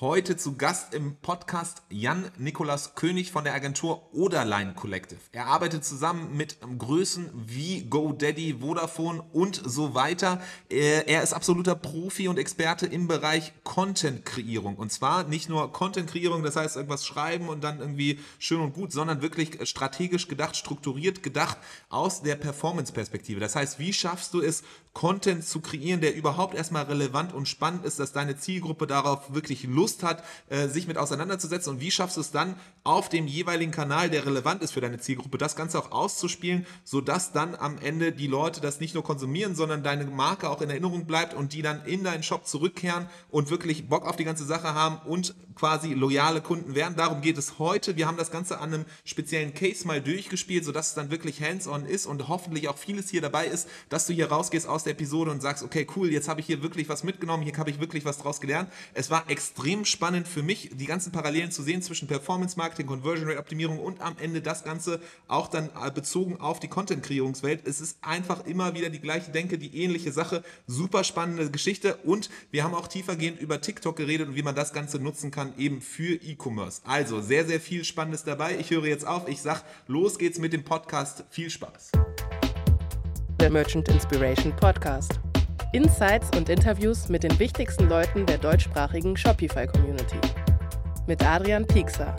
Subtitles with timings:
[0.00, 5.20] Heute zu Gast im Podcast Jan Nikolas König von der Agentur Oderline Collective.
[5.32, 10.40] Er arbeitet zusammen mit Größen wie GoDaddy, Vodafone und so weiter.
[10.70, 14.76] Er ist absoluter Profi und Experte im Bereich Content-Kreierung.
[14.76, 18.92] Und zwar nicht nur Content-Kreierung, das heißt irgendwas schreiben und dann irgendwie schön und gut,
[18.92, 21.58] sondern wirklich strategisch gedacht, strukturiert gedacht
[21.90, 23.38] aus der Performance-Perspektive.
[23.38, 24.62] Das heißt, wie schaffst du es,
[24.92, 29.64] Content zu kreieren, der überhaupt erstmal relevant und spannend ist, dass deine Zielgruppe darauf wirklich
[29.64, 33.72] Lust hat, äh, sich mit auseinanderzusetzen und wie schaffst du es dann auf dem jeweiligen
[33.72, 38.10] Kanal, der relevant ist für deine Zielgruppe, das Ganze auch auszuspielen, sodass dann am Ende
[38.10, 41.62] die Leute das nicht nur konsumieren, sondern deine Marke auch in Erinnerung bleibt und die
[41.62, 45.92] dann in deinen Shop zurückkehren und wirklich Bock auf die ganze Sache haben und quasi
[45.92, 46.96] loyale Kunden werden.
[46.96, 47.96] Darum geht es heute.
[47.96, 51.84] Wir haben das Ganze an einem speziellen Case mal durchgespielt, sodass es dann wirklich hands-on
[51.84, 55.30] ist und hoffentlich auch vieles hier dabei ist, dass du hier rausgehst aus der Episode
[55.30, 58.04] und sagst, okay, cool, jetzt habe ich hier wirklich was mitgenommen, hier habe ich wirklich
[58.04, 58.70] was draus gelernt.
[58.94, 63.28] Es war extrem spannend für mich, die ganzen Parallelen zu sehen zwischen Performance Marketing, Conversion
[63.28, 67.66] Rate Optimierung und am Ende das Ganze auch dann äh, bezogen auf die Content-Kreierungswelt.
[67.66, 70.42] Es ist einfach immer wieder die gleiche Denke, die ähnliche Sache.
[70.66, 74.72] Super spannende Geschichte und wir haben auch tiefergehend über TikTok geredet und wie man das
[74.72, 76.82] Ganze nutzen kann eben für E-Commerce.
[76.84, 78.58] Also sehr, sehr viel Spannendes dabei.
[78.58, 79.28] Ich höre jetzt auf.
[79.28, 81.24] Ich sage, los geht's mit dem Podcast.
[81.30, 81.90] Viel Spaß.
[83.40, 85.18] Der Merchant Inspiration Podcast.
[85.72, 90.18] Insights und Interviews mit den wichtigsten Leuten der deutschsprachigen Shopify-Community.
[91.06, 92.14] Mit Adrian Piekser.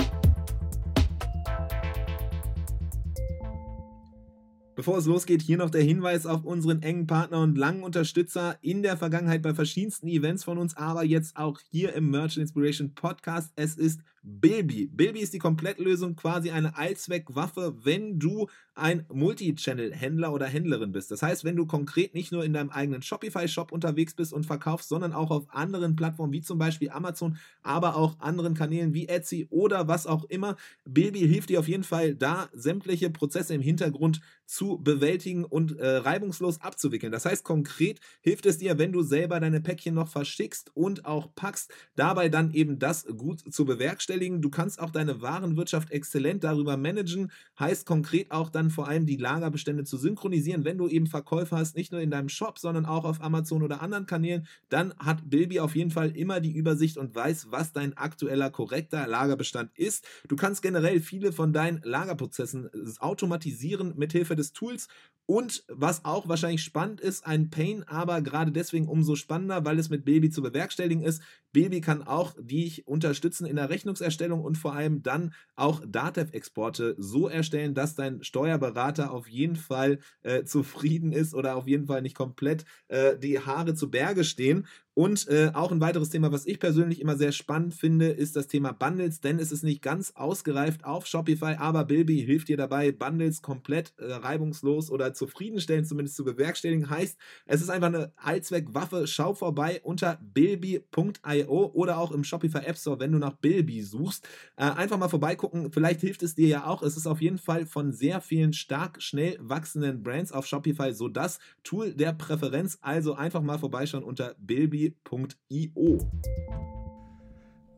[4.74, 8.82] Bevor es losgeht, hier noch der Hinweis auf unseren engen Partner und langen Unterstützer in
[8.82, 13.52] der Vergangenheit bei verschiedensten Events von uns, aber jetzt auch hier im Merchant Inspiration Podcast.
[13.56, 14.88] Es ist Bilby.
[14.88, 21.12] Bilby ist die Komplettlösung, quasi eine Allzweckwaffe, wenn du ein Multi-Channel-Händler oder Händlerin bist.
[21.12, 24.90] Das heißt, wenn du konkret nicht nur in deinem eigenen Shopify-Shop unterwegs bist und verkaufst,
[24.90, 29.48] sondern auch auf anderen Plattformen wie zum Beispiel Amazon, aber auch anderen Kanälen wie Etsy
[29.50, 30.56] oder was auch immer.
[30.86, 35.98] Bilby hilft dir auf jeden Fall da, sämtliche Prozesse im Hintergrund zu bewältigen und äh,
[35.98, 37.12] reibungslos abzuwickeln.
[37.12, 41.34] Das heißt, konkret hilft es dir, wenn du selber deine Päckchen noch verschickst und auch
[41.36, 44.42] packst, dabei dann eben das gut zu bewerkstelligen bewerkstelligen.
[44.42, 47.32] Du kannst auch deine Warenwirtschaft exzellent darüber managen.
[47.60, 50.66] Heißt konkret auch dann vor allem die Lagerbestände zu synchronisieren.
[50.66, 53.82] Wenn du eben Verkäufer hast, nicht nur in deinem Shop, sondern auch auf Amazon oder
[53.82, 57.96] anderen Kanälen, dann hat Bilby auf jeden Fall immer die Übersicht und weiß, was dein
[57.98, 60.06] aktueller korrekter Lagerbestand ist.
[60.28, 62.70] Du kannst generell viele von deinen Lagerprozessen
[63.00, 64.88] automatisieren mithilfe des Tools
[65.26, 69.90] und was auch wahrscheinlich spannend ist, ein Pain, aber gerade deswegen umso spannender, weil es
[69.90, 71.22] mit Bilby zu bewerkstelligen ist.
[71.54, 73.70] Bilby kann auch dich unterstützen in der
[74.02, 80.00] Rechnungserstellung und vor allem dann auch Datev-Exporte so erstellen, dass dein Steuerberater auf jeden Fall
[80.24, 84.68] äh, zufrieden ist oder auf jeden Fall nicht komplett äh, die Haare zu Berge stehen.
[84.94, 88.48] Und äh, auch ein weiteres Thema, was ich persönlich immer sehr spannend finde, ist das
[88.48, 92.92] Thema Bundles, denn es ist nicht ganz ausgereift auf Shopify, aber Bilby hilft dir dabei,
[92.92, 96.90] Bundles komplett äh, reibungslos oder zufriedenstellend zumindest zu bewerkstelligen.
[96.90, 99.08] Heißt, es ist einfach eine Allzweckwaffe.
[99.08, 104.28] Schau vorbei unter bilby.io oder auch im Shopify App Store, wenn du nach Bilby suchst.
[104.58, 106.84] Äh, einfach mal vorbeigucken, vielleicht hilft es dir ja auch.
[106.84, 111.08] Es ist auf jeden Fall von sehr vielen stark, schnell wachsenden Brands auf Shopify so
[111.08, 112.78] das Tool der Präferenz.
[112.82, 115.98] Also einfach mal vorbeischauen unter bilby www.io.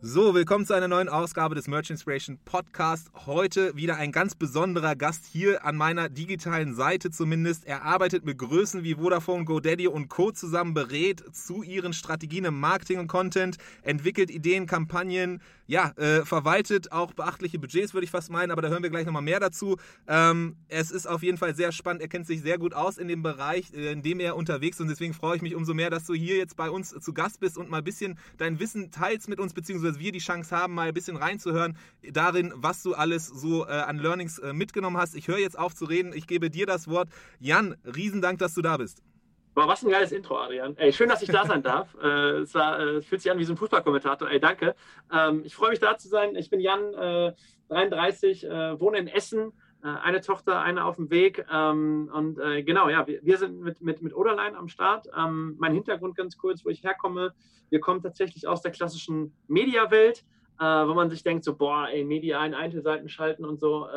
[0.06, 3.09] So, willkommen zu einer neuen Ausgabe des Merch Inspiration Podcast.
[3.25, 7.66] Heute wieder ein ganz besonderer Gast hier an meiner digitalen Seite zumindest.
[7.66, 10.31] Er arbeitet mit Größen wie Vodafone, GoDaddy und Co.
[10.31, 16.92] zusammen, berät zu ihren Strategien im Marketing und Content, entwickelt Ideen, Kampagnen, ja, äh, verwaltet
[16.92, 19.78] auch beachtliche Budgets, würde ich fast meinen, aber da hören wir gleich nochmal mehr dazu.
[20.08, 22.02] Ähm, es ist auf jeden Fall sehr spannend.
[22.02, 24.81] Er kennt sich sehr gut aus in dem Bereich, äh, in dem er unterwegs ist
[24.81, 27.40] und deswegen freue ich mich umso mehr, dass du hier jetzt bei uns zu Gast
[27.40, 30.74] bist und mal ein bisschen dein Wissen teilst mit uns, beziehungsweise wir die Chance haben,
[30.74, 31.78] mal ein bisschen reinzuhören
[32.12, 35.16] darin, was du alles so äh, an Learnings äh, mitgenommen hast.
[35.16, 36.14] Ich höre jetzt auf zu reden.
[36.14, 37.09] Ich gebe dir das Wort.
[37.40, 39.02] Jan, Riesendank, dass du da bist.
[39.54, 40.76] Boah, was ein geiles Intro, Adrian.
[40.78, 41.96] Ey, schön, dass ich da sein darf.
[42.04, 44.30] Äh, es, war, äh, fühlt sich an wie so ein Fußballkommentator.
[44.30, 44.76] Ey, danke.
[45.12, 46.36] Ähm, ich freue mich da zu sein.
[46.36, 47.34] Ich bin Jan, äh,
[47.69, 49.54] 33, äh, wohne in Essen.
[49.83, 51.45] Äh, eine Tochter, eine auf dem Weg.
[51.51, 55.07] Ähm, und äh, genau, ja, wir, sind mit, mit, mit Oderlein am Start.
[55.18, 57.33] Ähm, mein Hintergrund ganz kurz, wo ich herkomme.
[57.69, 60.24] Wir kommen tatsächlich aus der klassischen Mediawelt,
[60.59, 63.88] wo man sich denkt, so, boah, ey, Media in Einzelseiten schalten und so,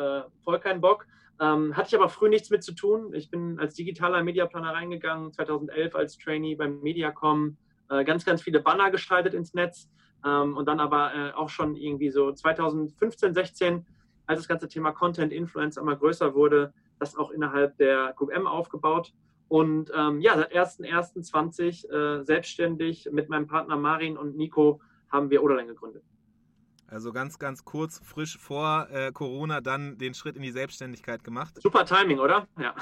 [0.43, 1.05] voll keinen Bock.
[1.39, 3.13] Ähm, hatte ich aber früh nichts mit zu tun.
[3.13, 7.55] Ich bin als digitaler Mediaplaner reingegangen, 2011 als Trainee beim Mediacom,
[7.91, 9.87] äh, ganz, ganz viele Banner gestaltet ins Netz
[10.23, 13.85] und dann aber äh, auch schon irgendwie so 2015, 16,
[14.27, 18.45] als das ganze Thema Content Influencer immer größer wurde, das auch innerhalb der Group M
[18.45, 19.13] aufgebaut.
[19.47, 25.41] Und ähm, ja, seit 1.1.20 äh, selbstständig mit meinem Partner Marin und Nico haben wir
[25.41, 26.03] Oderlein gegründet.
[26.89, 31.61] Also ganz, ganz kurz, frisch vor äh, Corona dann den Schritt in die Selbstständigkeit gemacht.
[31.61, 32.47] Super Timing, oder?
[32.57, 32.73] Ja.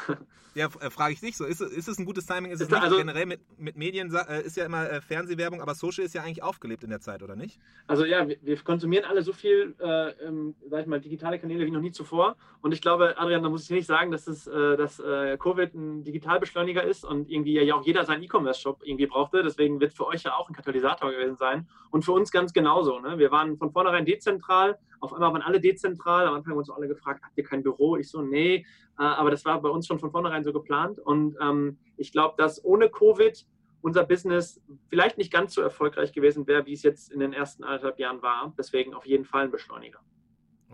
[0.55, 1.43] Ja, äh, frage ich dich so.
[1.43, 2.49] Ist, ist es ein gutes Timing?
[2.51, 2.81] Ist es nicht?
[2.81, 6.21] Also, generell mit, mit Medien äh, ist ja immer äh, Fernsehwerbung, aber Social ist ja
[6.21, 7.59] eigentlich aufgelebt in der Zeit, oder nicht?
[7.87, 11.65] Also ja, wir, wir konsumieren alle so viel, äh, ähm, sag ich mal, digitale Kanäle
[11.65, 12.37] wie noch nie zuvor.
[12.61, 16.03] Und ich glaube, Adrian, da muss ich nicht sagen, dass, es, äh, dass Covid ein
[16.03, 19.43] Digitalbeschleuniger ist und irgendwie ja auch jeder seinen E-Commerce-Shop irgendwie brauchte.
[19.43, 21.67] Deswegen wird für euch ja auch ein Katalysator gewesen sein.
[21.91, 22.99] Und für uns ganz genauso.
[22.99, 23.17] Ne?
[23.17, 24.77] Wir waren von vornherein vornherein dezentral.
[24.99, 26.27] Auf einmal waren alle dezentral.
[26.27, 27.97] Am Anfang haben uns alle gefragt, habt ihr kein Büro?
[27.97, 28.65] Ich so, nee.
[28.97, 30.99] Äh, aber das war bei uns schon von vornherein so geplant.
[30.99, 33.45] Und ähm, ich glaube, dass ohne Covid
[33.81, 37.63] unser Business vielleicht nicht ganz so erfolgreich gewesen wäre, wie es jetzt in den ersten
[37.63, 38.53] anderthalb Jahren war.
[38.57, 39.99] Deswegen auf jeden Fall ein Beschleuniger.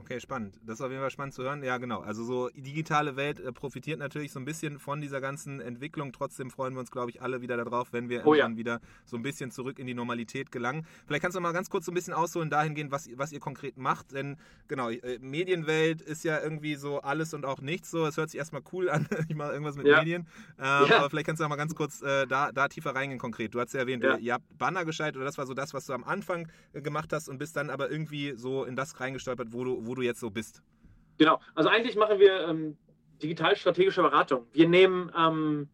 [0.03, 0.59] Okay, spannend.
[0.65, 1.63] Das ist auf jeden Fall spannend zu hören.
[1.63, 1.99] Ja, genau.
[1.99, 6.11] Also so digitale Welt äh, profitiert natürlich so ein bisschen von dieser ganzen Entwicklung.
[6.11, 8.57] Trotzdem freuen wir uns, glaube ich, alle wieder darauf, wenn wir oh, irgendwann ja.
[8.57, 10.87] wieder so ein bisschen zurück in die Normalität gelangen.
[11.05, 13.77] Vielleicht kannst du mal ganz kurz so ein bisschen ausholen dahingehend, was, was ihr konkret
[13.77, 14.11] macht.
[14.11, 14.37] Denn
[14.67, 17.91] genau, äh, Medienwelt ist ja irgendwie so alles und auch nichts.
[17.91, 19.07] So, es hört sich erstmal cool an.
[19.29, 19.99] ich mache irgendwas mit ja.
[19.99, 20.25] Medien.
[20.57, 20.97] Ähm, ja.
[20.97, 23.53] Aber vielleicht kannst du mal ganz kurz äh, da, da tiefer reingehen konkret.
[23.53, 25.93] Du hast ja erwähnt, ihr habt Banner geschaltet oder das war so das, was du
[25.93, 29.63] am Anfang äh, gemacht hast und bist dann aber irgendwie so in das reingestolpert, wo
[29.63, 30.61] du, wo du jetzt so bist.
[31.17, 32.77] Genau, also eigentlich machen wir ähm,
[33.21, 34.47] digital-strategische Beratung.
[34.53, 35.69] Wir nehmen ähm,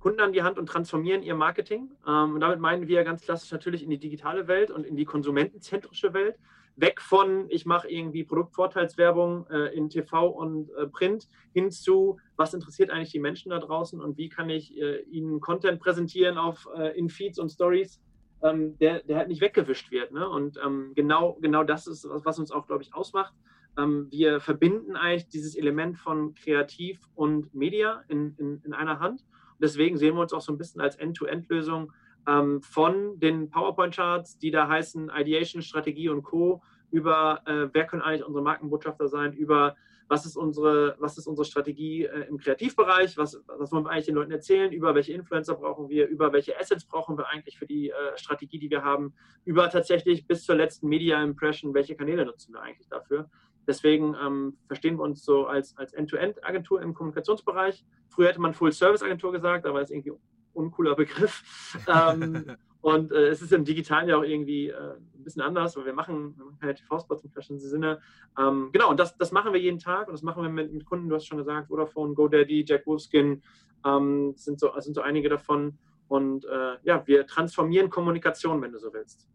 [0.00, 1.90] Kunden an die Hand und transformieren ihr Marketing.
[2.06, 5.04] Ähm, und damit meinen wir ganz klassisch natürlich in die digitale Welt und in die
[5.04, 6.36] konsumentenzentrische Welt.
[6.76, 12.54] Weg von, ich mache irgendwie Produktvorteilswerbung äh, in TV und äh, Print, hin zu, was
[12.54, 16.66] interessiert eigentlich die Menschen da draußen und wie kann ich äh, ihnen Content präsentieren auf,
[16.74, 18.00] äh, in Feeds und Stories,
[18.42, 20.12] ähm, der, der halt nicht weggewischt wird.
[20.12, 20.28] Ne?
[20.28, 23.34] Und ähm, genau, genau das ist, was uns auch, glaube ich, ausmacht.
[23.78, 29.22] Ähm, wir verbinden eigentlich dieses Element von Kreativ und Media in, in, in einer Hand.
[29.22, 31.92] Und deswegen sehen wir uns auch so ein bisschen als End-to-End-Lösung
[32.26, 38.02] ähm, von den PowerPoint-Charts, die da heißen Ideation, Strategie und Co., über äh, wer können
[38.02, 39.76] eigentlich unsere Markenbotschafter sein, über
[40.10, 44.06] was ist unsere, was ist unsere Strategie äh, im Kreativbereich, was, was wollen wir eigentlich
[44.06, 47.66] den Leuten erzählen, über welche Influencer brauchen wir, über welche Assets brauchen wir eigentlich für
[47.66, 49.14] die äh, Strategie, die wir haben,
[49.44, 53.30] über tatsächlich bis zur letzten Media Impression, welche Kanäle nutzen wir eigentlich dafür.
[53.68, 57.84] Deswegen ähm, verstehen wir uns so als, als End-to-End-Agentur im Kommunikationsbereich.
[58.08, 60.20] Früher hätte man Full-Service-Agentur gesagt, aber ist irgendwie ein
[60.54, 61.78] uncooler Begriff.
[61.86, 65.84] ähm, und äh, es ist im Digitalen ja auch irgendwie äh, ein bisschen anders, weil
[65.84, 68.00] wir machen, wir machen keine TV-Spots im klassischen Sinne.
[68.38, 70.84] Ähm, genau, und das, das machen wir jeden Tag und das machen wir mit, mit
[70.86, 73.42] Kunden, du hast schon gesagt, Vodafone, GoDaddy, Jack Wolfskin,
[73.84, 75.78] ähm, sind, so, sind so einige davon.
[76.08, 79.28] Und äh, ja, wir transformieren Kommunikation, wenn du so willst.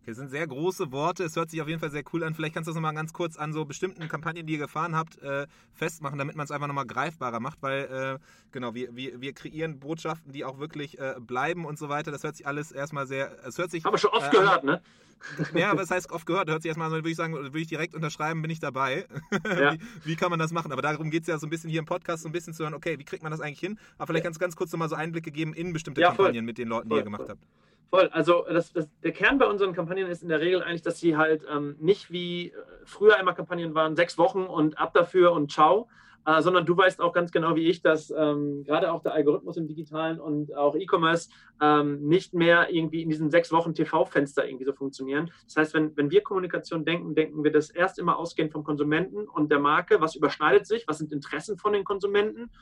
[0.00, 1.24] Okay, das sind sehr große Worte.
[1.24, 2.34] Es hört sich auf jeden Fall sehr cool an.
[2.34, 5.20] Vielleicht kannst du das nochmal ganz kurz an so bestimmten Kampagnen, die ihr gefahren habt,
[5.22, 8.18] äh, festmachen, damit man es einfach nochmal greifbarer macht, weil, äh,
[8.50, 12.10] genau, wir, wir, wir kreieren Botschaften, die auch wirklich äh, bleiben und so weiter.
[12.10, 13.84] Das hört sich alles erstmal sehr, es hört sich...
[13.84, 14.80] Haben wir schon oft äh, gehört, ne?
[15.54, 17.66] Ja, aber es heißt oft gehört, hört sich erstmal so, würde ich sagen, würde ich
[17.66, 19.06] direkt unterschreiben, bin ich dabei.
[19.44, 19.74] Ja.
[19.74, 20.72] wie, wie, kann man das machen?
[20.72, 22.62] Aber darum geht es ja so ein bisschen hier im Podcast, so ein bisschen zu
[22.62, 23.78] hören, okay, wie kriegt man das eigentlich hin?
[23.98, 26.56] Aber vielleicht kannst du ganz kurz nochmal so Einblicke geben in bestimmte ja, Kampagnen mit
[26.56, 27.30] den Leuten, voll, die ihr gemacht voll.
[27.30, 27.46] habt.
[27.90, 28.08] Voll.
[28.12, 31.16] Also das, das, der Kern bei unseren Kampagnen ist in der Regel eigentlich, dass sie
[31.16, 32.52] halt ähm, nicht wie äh,
[32.84, 35.88] früher immer Kampagnen waren, sechs Wochen und ab dafür und ciao,
[36.24, 39.56] äh, sondern du weißt auch ganz genau wie ich, dass ähm, gerade auch der Algorithmus
[39.56, 44.66] im Digitalen und auch E-Commerce ähm, nicht mehr irgendwie in diesen sechs Wochen TV-Fenster irgendwie
[44.66, 45.32] so funktionieren.
[45.46, 49.26] Das heißt, wenn, wenn wir Kommunikation denken, denken wir das erst immer ausgehend vom Konsumenten
[49.26, 52.52] und der Marke, was überschneidet sich, was sind Interessen von den Konsumenten.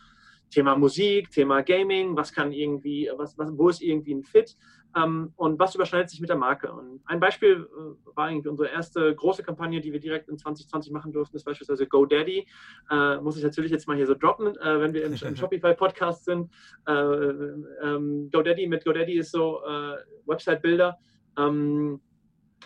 [0.50, 4.56] Thema Musik, Thema Gaming, was kann irgendwie, was, was, wo ist irgendwie ein Fit
[4.96, 6.72] ähm, und was überschneidet sich mit der Marke.
[6.72, 10.92] Und ein Beispiel äh, war eigentlich unsere erste große Kampagne, die wir direkt in 2020
[10.92, 12.46] machen durften, ist beispielsweise GoDaddy.
[12.90, 16.24] Äh, muss ich natürlich jetzt mal hier so droppen, äh, wenn wir im, im Shopify-Podcast
[16.24, 16.50] sind.
[16.86, 20.98] Äh, ähm, GoDaddy mit GoDaddy ist so äh, Website-Bilder.
[21.36, 22.00] Ähm,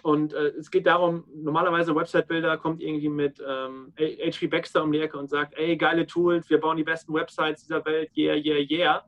[0.03, 4.99] und äh, es geht darum, normalerweise Website-Bilder kommt irgendwie mit ähm, HP Baxter um die
[4.99, 8.59] Ecke und sagt, ey, geile Tools, wir bauen die besten Websites dieser Welt, yeah, yeah,
[8.59, 9.05] yeah.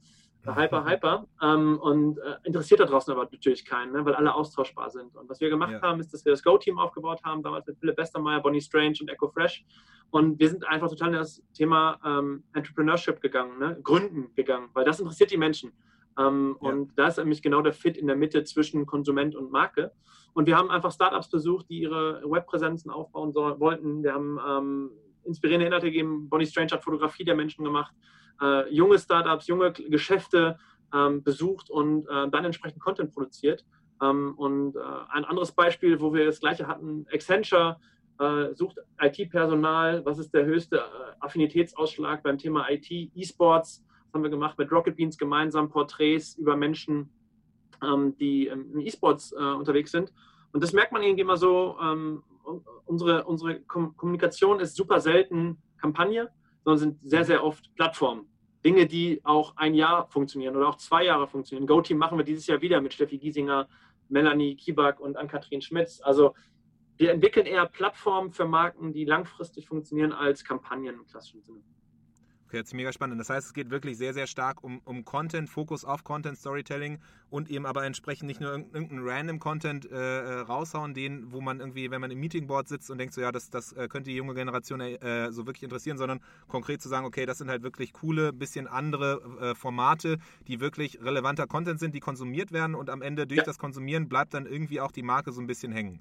[0.47, 1.27] Hyper, hyper.
[1.43, 5.17] Ähm, und äh, interessiert da draußen aber natürlich keinen, ne, weil alle austauschbar sind.
[5.17, 5.81] Und was wir gemacht ja.
[5.81, 9.09] haben, ist, dass wir das Go-Team aufgebaut haben, damals mit Philipp Westermeier, Bonnie Strange und
[9.09, 9.65] Echo Fresh.
[10.11, 13.79] Und wir sind einfach total in das Thema ähm, Entrepreneurship gegangen, ne?
[13.83, 15.73] Gründen gegangen, weil das interessiert die Menschen.
[16.19, 16.69] Ähm, ja.
[16.69, 19.93] Und da ist nämlich genau der Fit in der Mitte zwischen Konsument und Marke.
[20.35, 24.03] Und wir haben einfach Startups besucht, die ihre Webpräsenzen aufbauen so, wollten.
[24.03, 24.91] Wir haben ähm,
[25.25, 26.29] inspirierende Inhalte gegeben.
[26.29, 27.95] Bonnie Strange hat Fotografie der Menschen gemacht
[28.41, 30.59] äh, junge Startups, junge Geschäfte
[30.93, 33.65] ähm, besucht und äh, dann entsprechend Content produziert.
[34.03, 37.79] Ähm, und äh, ein anderes Beispiel, wo wir das gleiche hatten, Accenture
[38.19, 40.05] äh, sucht IT-Personal.
[40.05, 40.81] Was ist der höchste äh,
[41.21, 42.91] Affinitätsausschlag beim Thema IT?
[42.91, 47.11] E-Sports, haben wir gemacht mit Rocket Beans gemeinsam, Porträts über Menschen,
[48.19, 50.13] die im E-Sports äh, unterwegs sind.
[50.53, 52.23] Und das merkt man irgendwie immer so, ähm,
[52.85, 56.31] unsere, unsere Kommunikation ist super selten Kampagne,
[56.65, 58.27] sondern sind sehr, sehr oft Plattformen.
[58.65, 61.67] Dinge, die auch ein Jahr funktionieren oder auch zwei Jahre funktionieren.
[61.67, 63.69] Go-Team machen wir dieses Jahr wieder mit Steffi Giesinger,
[64.09, 66.01] Melanie Kieback und Ann-Kathrin Schmitz.
[66.03, 66.35] Also
[66.97, 71.61] wir entwickeln eher Plattformen für Marken, die langfristig funktionieren, als Kampagnen im klassischen Sinne.
[72.55, 73.21] Jetzt mega spannend.
[73.21, 76.99] Das heißt, es geht wirklich sehr, sehr stark um, um Content, Fokus auf Content Storytelling
[77.31, 81.61] und eben aber entsprechend nicht nur irgendeinen random Content äh, äh, raushauen, den, wo man
[81.61, 84.17] irgendwie, wenn man im Meetingboard sitzt und denkt, so ja, das, das äh, könnte die
[84.17, 87.93] junge Generation äh, so wirklich interessieren, sondern konkret zu sagen, okay, das sind halt wirklich
[87.93, 93.03] coole, bisschen andere äh, Formate, die wirklich relevanter Content sind, die konsumiert werden und am
[93.03, 93.45] Ende durch ja.
[93.45, 96.01] das Konsumieren bleibt dann irgendwie auch die Marke so ein bisschen hängen.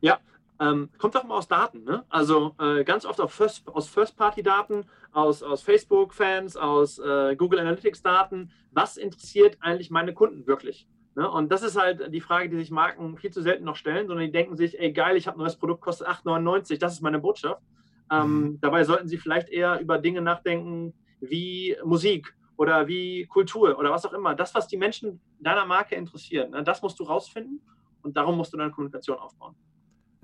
[0.00, 0.20] Ja,
[0.60, 1.84] ähm, kommt doch mal aus Daten.
[1.84, 2.04] Ne?
[2.08, 8.50] Also äh, ganz oft First, aus First-Party-Daten, aus, aus Facebook-Fans, aus äh, Google Analytics-Daten.
[8.70, 10.88] Was interessiert eigentlich meine Kunden wirklich?
[11.16, 11.28] Ne?
[11.30, 14.26] Und das ist halt die Frage, die sich Marken viel zu selten noch stellen, sondern
[14.26, 17.18] die denken sich, ey geil, ich habe ein neues Produkt, kostet 8,99, das ist meine
[17.18, 17.62] Botschaft.
[18.10, 18.60] Ähm, mhm.
[18.60, 24.04] dabei sollten sie vielleicht eher über Dinge nachdenken wie Musik oder wie Kultur oder was
[24.04, 24.34] auch immer.
[24.34, 26.62] Das, was die Menschen deiner Marke interessiert, ne?
[26.62, 27.60] das musst du rausfinden
[28.02, 29.56] und darum musst du deine Kommunikation aufbauen.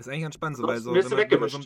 [0.01, 1.61] Ist eigentlich ganz spannend, so, weil so, man, wenn man so,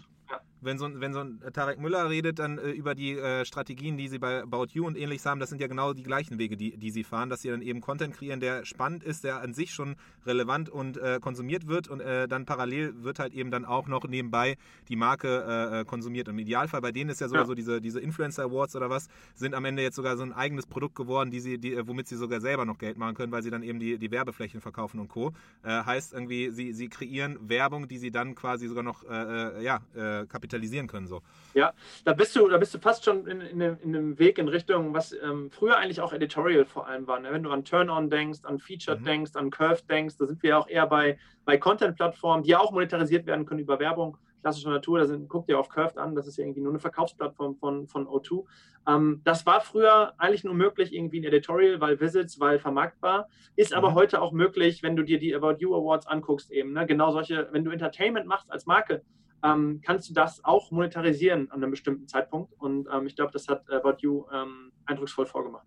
[0.65, 4.09] wenn so, wenn so ein Tarek Müller redet dann äh, über die äh, Strategien, die
[4.09, 6.77] sie bei About You und ähnliches haben, das sind ja genau die gleichen Wege, die,
[6.77, 9.73] die sie fahren, dass sie dann eben Content kreieren, der spannend ist, der an sich
[9.73, 13.87] schon relevant und äh, konsumiert wird und äh, dann parallel wird halt eben dann auch
[13.87, 14.57] noch nebenbei
[14.89, 16.29] die Marke äh, äh, konsumiert.
[16.29, 17.47] Und Im Idealfall bei denen ist ja sogar ja.
[17.47, 20.67] so diese, diese Influencer Awards oder was, sind am Ende jetzt sogar so ein eigenes
[20.67, 23.51] Produkt geworden, die sie, die, womit sie sogar selber noch Geld machen können, weil sie
[23.51, 25.33] dann eben die, die Werbeflächen verkaufen und Co.
[25.65, 29.81] heißt irgendwie, sie, sie kreieren Werbung, die sie dann quasi sogar noch ja,
[30.29, 30.54] kapitalisieren
[30.89, 31.07] können.
[31.07, 31.23] So.
[31.55, 31.73] Ja,
[32.05, 34.49] da bist du, da bist du fast schon in, in, dem, in dem Weg in
[34.49, 37.21] Richtung, was ähm, früher eigentlich auch Editorial vor allem war.
[37.21, 37.33] Ne?
[37.33, 39.05] Wenn du an Turn-On denkst, an Featured mhm.
[39.05, 42.73] denkst, an Curved denkst, da sind wir auch eher bei, bei Content-Plattformen, die ja auch
[42.73, 44.99] monetarisiert werden können über Werbung klassischer Natur.
[44.99, 47.89] Da sind, guck dir auf Curved an, das ist ja irgendwie nur eine Verkaufsplattform von,
[47.89, 48.45] von O2.
[48.87, 53.29] Ähm, das war früher eigentlich nur möglich, irgendwie ein Editorial, weil Visits, weil vermarktbar.
[53.57, 53.79] Ist mhm.
[53.79, 56.75] aber heute auch möglich, wenn du dir die About You Awards anguckst, eben.
[56.75, 56.85] Ne?
[56.87, 59.03] Genau solche, wenn du Entertainment machst als Marke,
[59.45, 62.53] ähm, kannst du das auch monetarisieren an einem bestimmten Zeitpunkt.
[62.59, 65.67] Und ähm, ich glaube, das hat About You ähm, eindrucksvoll vorgemacht.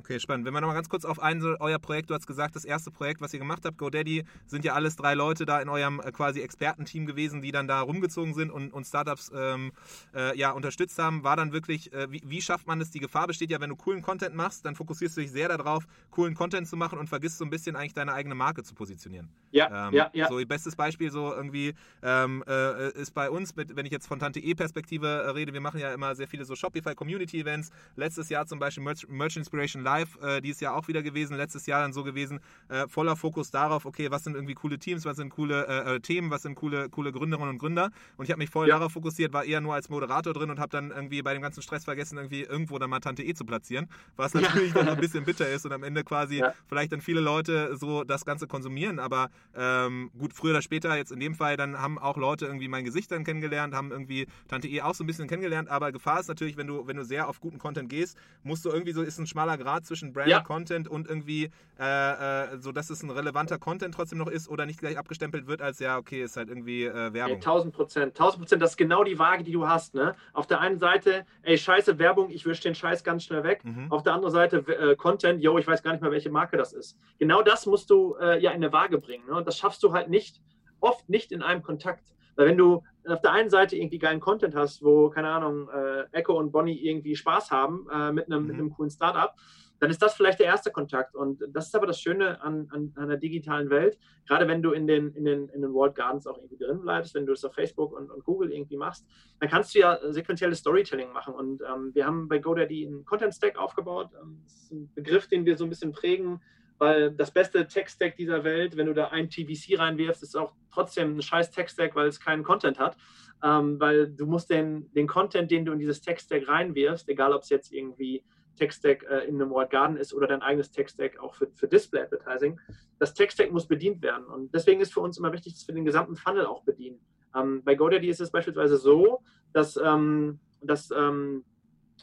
[0.00, 0.46] Okay, spannend.
[0.46, 2.90] Wenn wir nochmal ganz kurz auf ein, so euer Projekt, du hast gesagt, das erste
[2.90, 6.12] Projekt, was ihr gemacht habt, GoDaddy, sind ja alles drei Leute da in eurem äh,
[6.12, 9.72] quasi Expertenteam gewesen, die dann da rumgezogen sind und, und Startups ähm,
[10.14, 11.24] äh, ja, unterstützt haben.
[11.24, 12.90] War dann wirklich, äh, wie, wie, schafft man es?
[12.90, 15.86] Die Gefahr besteht ja, wenn du coolen Content machst, dann fokussierst du dich sehr darauf,
[16.10, 19.28] coolen Content zu machen und vergisst so ein bisschen eigentlich deine eigene Marke zu positionieren.
[19.50, 20.28] Ja, ähm, ja, ja.
[20.28, 24.20] So, bestes Beispiel so irgendwie ähm, äh, ist bei uns, mit, wenn ich jetzt von
[24.20, 27.70] Tante E-Perspektive äh, rede, wir machen ja immer sehr viele so Shopify Community Events.
[27.96, 31.64] Letztes Jahr zum Beispiel Merch, Merch Inspiration Live, äh, dieses Jahr auch wieder gewesen, letztes
[31.64, 35.16] Jahr dann so gewesen, äh, voller Fokus darauf, okay, was sind irgendwie coole Teams, was
[35.16, 37.90] sind coole äh, äh Themen, was sind coole, coole Gründerinnen und Gründer.
[38.18, 38.76] Und ich habe mich voll ja.
[38.76, 41.62] darauf fokussiert, war eher nur als Moderator drin und habe dann irgendwie bei dem ganzen
[41.62, 44.82] Stress vergessen, irgendwie irgendwo dann mal Tante E zu platzieren, was natürlich ja.
[44.82, 46.52] dann ein bisschen bitter ist und am Ende quasi ja.
[46.66, 51.12] vielleicht dann viele Leute so das Ganze konsumieren, aber ähm, gut, früher oder später, jetzt
[51.12, 54.68] in dem Fall, dann haben auch Leute irgendwie mein Gesicht dann kennengelernt, haben irgendwie Tante
[54.68, 57.28] E auch so ein bisschen kennengelernt, aber Gefahr ist natürlich, wenn du, wenn du sehr
[57.28, 60.40] auf guten Content gehst, musst du irgendwie so, ist ein schmaler Grad zwischen Brand ja.
[60.40, 64.66] Content und irgendwie äh, äh, so, dass es ein relevanter Content trotzdem noch ist oder
[64.66, 67.36] nicht gleich abgestempelt wird als ja, okay, ist halt irgendwie äh, Werbung.
[67.36, 69.94] Ey, 1000 Prozent, 1000 Prozent, das ist genau die Waage, die du hast.
[69.94, 70.14] Ne?
[70.32, 73.64] Auf der einen Seite, ey, scheiße Werbung, ich wische den Scheiß ganz schnell weg.
[73.64, 73.90] Mhm.
[73.90, 76.72] Auf der anderen Seite, äh, Content, yo, ich weiß gar nicht mehr, welche Marke das
[76.72, 76.98] ist.
[77.18, 79.26] Genau das musst du äh, ja in eine Waage bringen.
[79.26, 79.34] Ne?
[79.34, 80.40] Und das schaffst du halt nicht,
[80.80, 82.04] oft nicht in einem Kontakt.
[82.38, 86.04] Weil wenn du auf der einen Seite irgendwie geilen Content hast, wo, keine Ahnung, äh,
[86.12, 88.46] Echo und Bonnie irgendwie Spaß haben äh, mit, einem, mhm.
[88.46, 89.34] mit einem coolen Startup,
[89.80, 91.14] dann ist das vielleicht der erste Kontakt.
[91.14, 93.98] Und das ist aber das Schöne an, an, an der digitalen Welt.
[94.26, 97.14] Gerade wenn du in den, in, den, in den Walled Gardens auch irgendwie drin bleibst,
[97.14, 99.06] wenn du es auf Facebook und, und Google irgendwie machst,
[99.40, 101.34] dann kannst du ja sequentielles Storytelling machen.
[101.34, 104.10] Und ähm, wir haben bei GoDaddy einen Content Stack aufgebaut.
[104.20, 106.40] Ähm, das ist ein Begriff, den wir so ein bisschen prägen,
[106.78, 111.16] weil das beste Tech-Stack dieser Welt, wenn du da ein TVC reinwirfst, ist auch trotzdem
[111.16, 112.96] ein scheiß Tech-Stack, weil es keinen Content hat.
[113.44, 117.42] Ähm, weil du musst den, den Content, den du in dieses Tech-Stack reinwirfst, egal ob
[117.42, 118.24] es jetzt irgendwie
[118.58, 122.58] Tech-Stack äh, in einem Walled Garden ist oder dein eigenes Tech-Stack auch für, für Display-Advertising.
[122.98, 124.24] Das Tech-Stack muss bedient werden.
[124.26, 127.00] Und deswegen ist für uns immer wichtig, dass wir den gesamten Funnel auch bedienen.
[127.34, 129.22] Ähm, bei GoDaddy ist es beispielsweise so,
[129.52, 131.44] dass, ähm, dass ähm,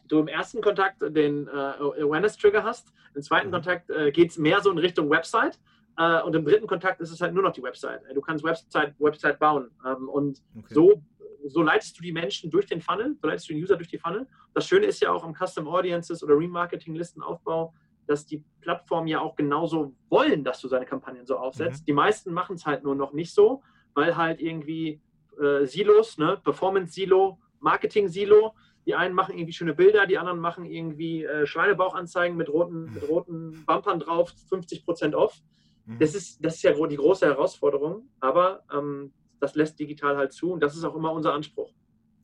[0.08, 2.94] du im ersten Kontakt den äh, Awareness-Trigger hast.
[3.14, 3.54] Im zweiten mhm.
[3.54, 5.60] Kontakt äh, geht es mehr so in Richtung Website.
[5.98, 8.02] Uh, und im dritten Kontakt ist es halt nur noch die Website.
[8.14, 9.72] Du kannst Website, Website bauen.
[9.86, 10.74] Ähm, und okay.
[10.74, 11.02] so
[11.48, 13.98] so leitest du die Menschen durch den Funnel, so leitest du den User durch die
[13.98, 14.28] Funnel.
[14.54, 17.74] Das Schöne ist ja auch am Custom Audiences oder Remarketing-Listenaufbau,
[18.08, 21.82] dass die Plattformen ja auch genauso wollen, dass du seine Kampagnen so aufsetzt.
[21.82, 21.86] Mhm.
[21.86, 23.62] Die meisten machen es halt nur noch nicht so,
[23.94, 25.02] weil halt irgendwie
[25.40, 26.40] äh, Silos, ne?
[26.44, 28.54] Performance-Silo, Marketing-Silo,
[28.86, 33.08] die einen machen irgendwie schöne Bilder, die anderen machen irgendwie äh, Schweinebauchanzeigen mit roten, mit
[33.08, 35.42] roten Bumpern drauf, 50% off.
[35.86, 36.00] Mhm.
[36.00, 40.52] Das, ist, das ist ja die große Herausforderung, aber ähm, das lässt digital halt zu
[40.52, 41.72] und das ist auch immer unser Anspruch.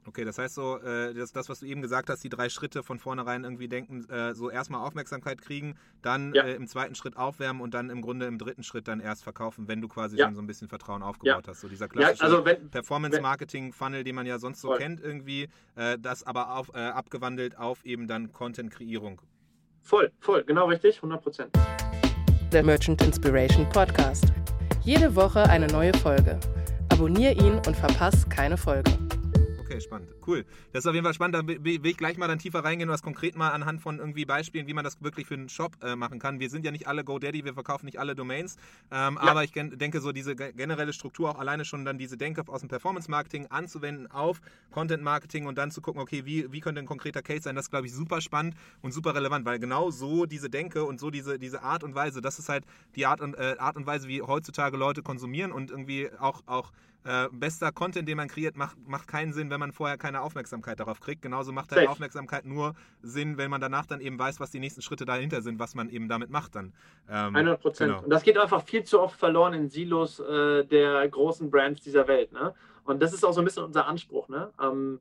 [0.08, 2.82] Okay, das heißt so, äh, das, das, was du eben gesagt hast, die drei Schritte
[2.82, 6.44] von vornherein irgendwie denken, äh, so erstmal Aufmerksamkeit kriegen, dann ja.
[6.44, 9.68] äh, im zweiten Schritt aufwärmen und dann im Grunde im dritten Schritt dann erst verkaufen,
[9.68, 10.25] wenn du quasi ja.
[10.25, 11.51] schon so ein bisschen Vertrauen aufgebaut ja.
[11.51, 11.62] hast.
[11.62, 14.80] So dieser klassische also Performance-Marketing-Funnel, den man ja sonst so voll.
[14.80, 19.22] kennt irgendwie, äh, das aber auf, abgewandelt auf eben dann Content-Kreierung.
[19.82, 21.51] Voll, voll, genau richtig, 100 Prozent.
[22.51, 24.25] Der Merchant Inspiration Podcast.
[24.84, 26.39] Jede Woche eine neue Folge.
[27.01, 28.91] Abonnier ihn und verpass keine Folge.
[29.72, 30.10] Okay, spannend.
[30.27, 30.43] Cool.
[30.74, 31.36] Das ist auf jeden Fall spannend.
[31.36, 34.25] Da will ich gleich mal dann tiefer reingehen und das konkret mal anhand von irgendwie
[34.25, 36.41] Beispielen, wie man das wirklich für einen Shop äh, machen kann.
[36.41, 38.58] Wir sind ja nicht alle GoDaddy, wir verkaufen nicht alle Domains.
[38.91, 39.31] Ähm, ja.
[39.31, 42.67] Aber ich denke, so diese generelle Struktur, auch alleine schon dann diese Denke aus dem
[42.67, 44.41] Performance-Marketing anzuwenden auf
[44.72, 47.72] Content-Marketing und dann zu gucken, okay, wie, wie könnte ein konkreter Case sein, das ist,
[47.72, 51.39] glaube ich, super spannend und super relevant, weil genau so diese Denke und so diese,
[51.39, 52.65] diese Art und Weise, das ist halt
[52.98, 56.74] die Art und, äh, Art und Weise, wie heutzutage Leute konsumieren und irgendwie auch, auch
[57.03, 60.79] äh, bester Content, den man kreiert, macht, macht keinen Sinn, wenn man vorher keine Aufmerksamkeit
[60.79, 61.22] darauf kriegt.
[61.22, 64.81] Genauso macht halt Aufmerksamkeit nur Sinn, wenn man danach dann eben weiß, was die nächsten
[64.81, 66.74] Schritte dahinter sind, was man eben damit macht dann.
[67.10, 67.91] Ähm, 100 Prozent.
[67.91, 68.03] Genau.
[68.03, 72.08] Und das geht einfach viel zu oft verloren in Silos äh, der großen Brands dieser
[72.08, 72.31] Welt.
[72.31, 72.53] Ne?
[72.84, 74.29] Und das ist auch so ein bisschen unser Anspruch.
[74.29, 74.51] Ne?
[74.62, 75.00] Ähm,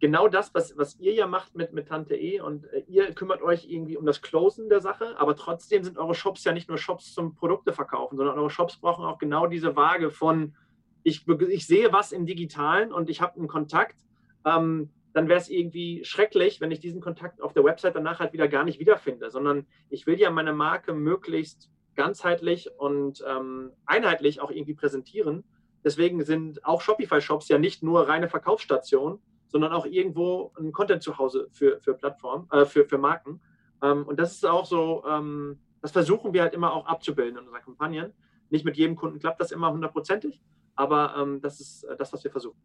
[0.00, 3.42] genau das, was, was ihr ja macht mit, mit Tante E und äh, ihr kümmert
[3.42, 6.76] euch irgendwie um das Closen der Sache, aber trotzdem sind eure Shops ja nicht nur
[6.76, 10.54] Shops zum Produkte verkaufen, sondern eure Shops brauchen auch genau diese Waage von
[11.02, 13.96] ich, ich sehe was im Digitalen und ich habe einen Kontakt,
[14.44, 18.32] ähm, dann wäre es irgendwie schrecklich, wenn ich diesen Kontakt auf der Website danach halt
[18.32, 24.40] wieder gar nicht wiederfinde, sondern ich will ja meine Marke möglichst ganzheitlich und ähm, einheitlich
[24.40, 25.44] auch irgendwie präsentieren.
[25.84, 29.18] Deswegen sind auch Shopify-Shops ja nicht nur reine Verkaufsstationen,
[29.48, 33.42] sondern auch irgendwo ein Content zu Hause für, für Plattformen, äh, für, für Marken.
[33.82, 37.44] Ähm, und das ist auch so, ähm, das versuchen wir halt immer auch abzubilden in
[37.44, 38.14] unseren Kampagnen.
[38.48, 40.40] Nicht mit jedem Kunden klappt das immer hundertprozentig,
[40.74, 42.58] aber ähm, das ist äh, das, was wir versuchen.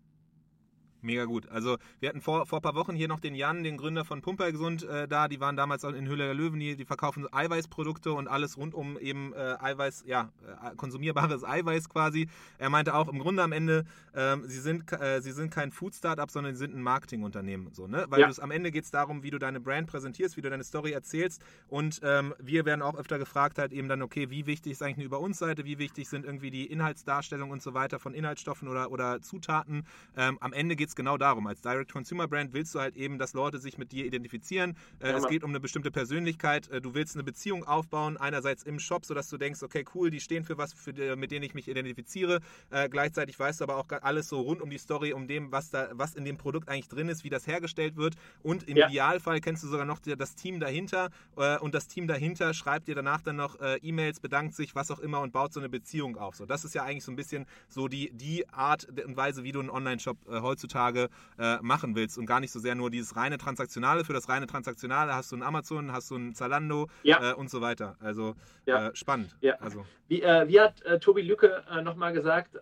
[1.08, 1.48] Mega gut.
[1.50, 4.22] Also wir hatten vor, vor ein paar Wochen hier noch den Jan, den Gründer von
[4.22, 5.30] Pumper Gesund, äh, da.
[5.30, 8.76] Die waren damals auch in Höhle der Löwen, die, die verkaufen Eiweißprodukte und alles rund
[8.76, 12.28] um eben äh, Eiweiß, ja, äh, konsumierbares Eiweiß quasi.
[12.58, 16.30] Er meinte auch im Grunde am Ende, ähm, sie, sind, äh, sie sind kein Food-Startup,
[16.30, 17.74] sondern sie sind ein Marketingunternehmen.
[17.74, 18.06] So, ne?
[18.10, 18.32] Weil ja.
[18.41, 21.41] am Ende geht es darum, wie du deine Brand präsentierst, wie du deine Story erzählst.
[21.70, 24.98] Und ähm, wir werden auch öfter gefragt, halt eben dann, okay, wie wichtig ist eigentlich
[24.98, 28.67] eine Über uns Seite, wie wichtig sind irgendwie die Inhaltsdarstellung und so weiter von Inhaltsstoffen
[28.67, 29.86] oder, oder Zutaten.
[30.17, 31.48] Ähm, am Ende geht es genau darum.
[31.48, 34.76] Als Direct-Consumer-Brand willst du halt eben, dass Leute sich mit dir identifizieren.
[35.00, 36.70] Äh, ja, es geht um eine bestimmte Persönlichkeit.
[36.70, 40.20] Äh, du willst eine Beziehung aufbauen, einerseits im Shop, sodass du denkst, okay, cool, die
[40.20, 42.42] stehen für was, für mit denen ich mich identifiziere.
[42.70, 45.70] Äh, gleichzeitig weißt du aber auch alles so rund um die Story, um dem, was
[45.70, 48.16] da, was in dem Produkt eigentlich drin ist, wie das hergestellt wird.
[48.42, 48.88] Und im ja.
[48.88, 52.96] Idealfall kennst du sogar noch das Team dahinter äh, und das Team dahinter schreibt dir
[52.96, 56.18] danach dann noch äh, E-Mails, bedankt sich, was auch immer und baut so eine Beziehung
[56.18, 56.36] auf.
[56.36, 59.52] So, das ist ja eigentlich so ein bisschen so die, die Art und Weise, wie
[59.52, 60.42] du einen Online-Shop äh,
[60.78, 61.10] heutzutage
[61.40, 64.04] äh, machen willst und gar nicht so sehr nur dieses reine Transaktionale.
[64.04, 67.32] Für das reine Transaktionale hast du ein Amazon, hast du ein Zalando ja.
[67.32, 67.96] äh, und so weiter.
[68.00, 68.36] Also
[68.66, 68.88] ja.
[68.88, 69.36] äh, spannend.
[69.42, 69.56] Ja.
[69.60, 69.86] Also.
[70.08, 72.58] Wie, äh, wie hat äh, Tobi Lücke äh, nochmal gesagt,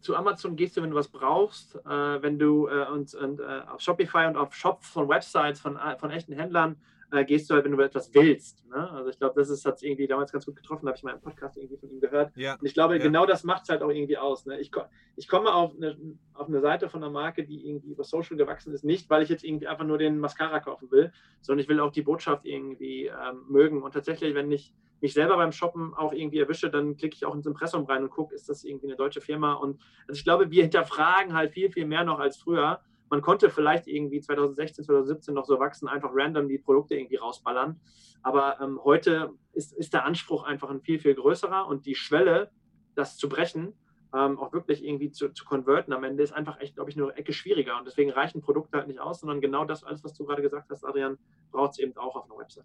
[0.00, 4.36] zu Amazon gehst du, wenn du was brauchst, wenn du und, und auf Shopify und
[4.36, 6.76] auf Shops von Websites von, von echten Händlern
[7.10, 8.66] äh, gehst du halt, wenn du etwas willst.
[8.68, 8.90] Ne?
[8.90, 11.20] Also ich glaube, das hat es irgendwie damals ganz gut getroffen, habe ich mal im
[11.20, 12.36] Podcast irgendwie von ihm gehört.
[12.36, 12.54] Ja.
[12.54, 13.02] Und ich glaube, ja.
[13.02, 14.46] genau das macht es halt auch irgendwie aus.
[14.46, 14.60] Ne?
[14.60, 14.70] Ich,
[15.16, 15.96] ich komme auf eine,
[16.34, 19.28] auf eine Seite von einer Marke, die irgendwie über Social gewachsen ist, nicht, weil ich
[19.28, 23.06] jetzt irgendwie einfach nur den Mascara kaufen will, sondern ich will auch die Botschaft irgendwie
[23.06, 23.82] ähm, mögen.
[23.82, 27.34] Und tatsächlich, wenn ich mich selber beim Shoppen auch irgendwie erwische, dann klicke ich auch
[27.34, 29.54] ins Impressum rein und gucke, ist das irgendwie eine deutsche Firma?
[29.54, 33.50] Und also ich glaube, wir hinterfragen halt viel, viel mehr noch als früher man konnte
[33.50, 37.80] vielleicht irgendwie 2016, 2017 noch so wachsen, einfach random die Produkte irgendwie rausballern.
[38.22, 42.50] Aber ähm, heute ist, ist der Anspruch einfach ein viel, viel größerer und die Schwelle,
[42.94, 43.74] das zu brechen,
[44.14, 47.12] ähm, auch wirklich irgendwie zu, zu konverten am Ende ist einfach echt, glaube ich, eine
[47.14, 47.78] Ecke schwieriger.
[47.78, 50.70] Und deswegen reichen Produkte halt nicht aus, sondern genau das, alles, was du gerade gesagt
[50.70, 51.18] hast, Adrian,
[51.50, 52.64] braucht es eben auch auf einer Website.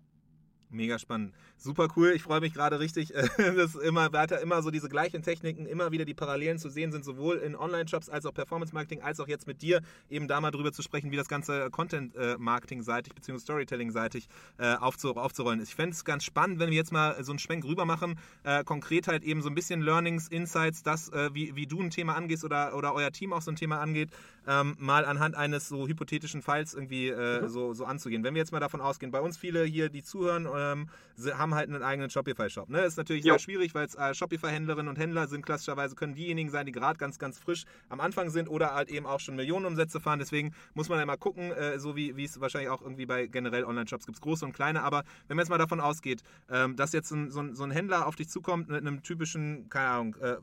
[0.73, 1.33] Mega spannend.
[1.57, 2.13] Super cool.
[2.15, 6.03] Ich freue mich gerade richtig, dass immer weiter immer so diese gleichen Techniken, immer wieder
[6.03, 9.61] die Parallelen zu sehen sind, sowohl in Online-Shops als auch Performance-Marketing, als auch jetzt mit
[9.61, 13.39] dir, eben da mal drüber zu sprechen, wie das ganze Content-Marketing-seitig bzw.
[13.39, 15.69] Storytelling-seitig äh, aufzurollen ist.
[15.69, 18.63] Ich fände es ganz spannend, wenn wir jetzt mal so einen Schwenk rüber machen, äh,
[18.63, 22.15] konkret halt eben so ein bisschen Learnings, Insights, das, äh, wie, wie du ein Thema
[22.15, 24.09] angehst oder, oder euer Team auch so ein Thema angeht,
[24.47, 27.47] ähm, mal anhand eines so hypothetischen Falls irgendwie mhm.
[27.47, 28.23] so, so anzugehen.
[28.23, 30.89] Wenn wir jetzt mal davon ausgehen, bei uns viele hier, die zuhören, ähm,
[31.37, 32.69] haben halt einen eigenen Shopify-Shop.
[32.69, 32.81] Ne?
[32.81, 33.33] Ist natürlich jo.
[33.33, 37.19] sehr schwierig, weil äh, Shopify-Händlerinnen und Händler sind klassischerweise, können diejenigen sein, die gerade ganz,
[37.19, 40.19] ganz frisch am Anfang sind oder halt eben auch schon Millionenumsätze fahren.
[40.19, 43.63] Deswegen muss man ja mal gucken, äh, so wie es wahrscheinlich auch irgendwie bei generell
[43.63, 44.83] Online-Shops gibt, große und kleine.
[44.83, 47.71] Aber wenn man jetzt mal davon ausgeht, ähm, dass jetzt ein, so, ein, so, ein,
[47.71, 50.37] Händler auf dich zukommt mit einem typischen, keine Ahnung, äh,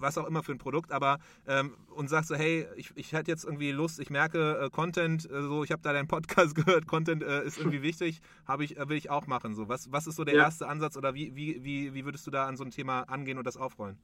[0.00, 3.30] was auch immer für ein Produkt, aber ähm, und sagst so, hey, ich, ich hätte
[3.30, 6.86] jetzt irgendwie Lust, ich merke äh, Content, äh, so ich habe da deinen Podcast gehört,
[6.86, 9.54] Content äh, ist irgendwie wichtig, habe ich, äh, will ich auch machen.
[9.54, 10.42] So, was, was ist so der ja.
[10.44, 13.38] erste Ansatz oder wie, wie, wie, wie würdest du da an so ein Thema angehen
[13.38, 13.98] und das aufrollen?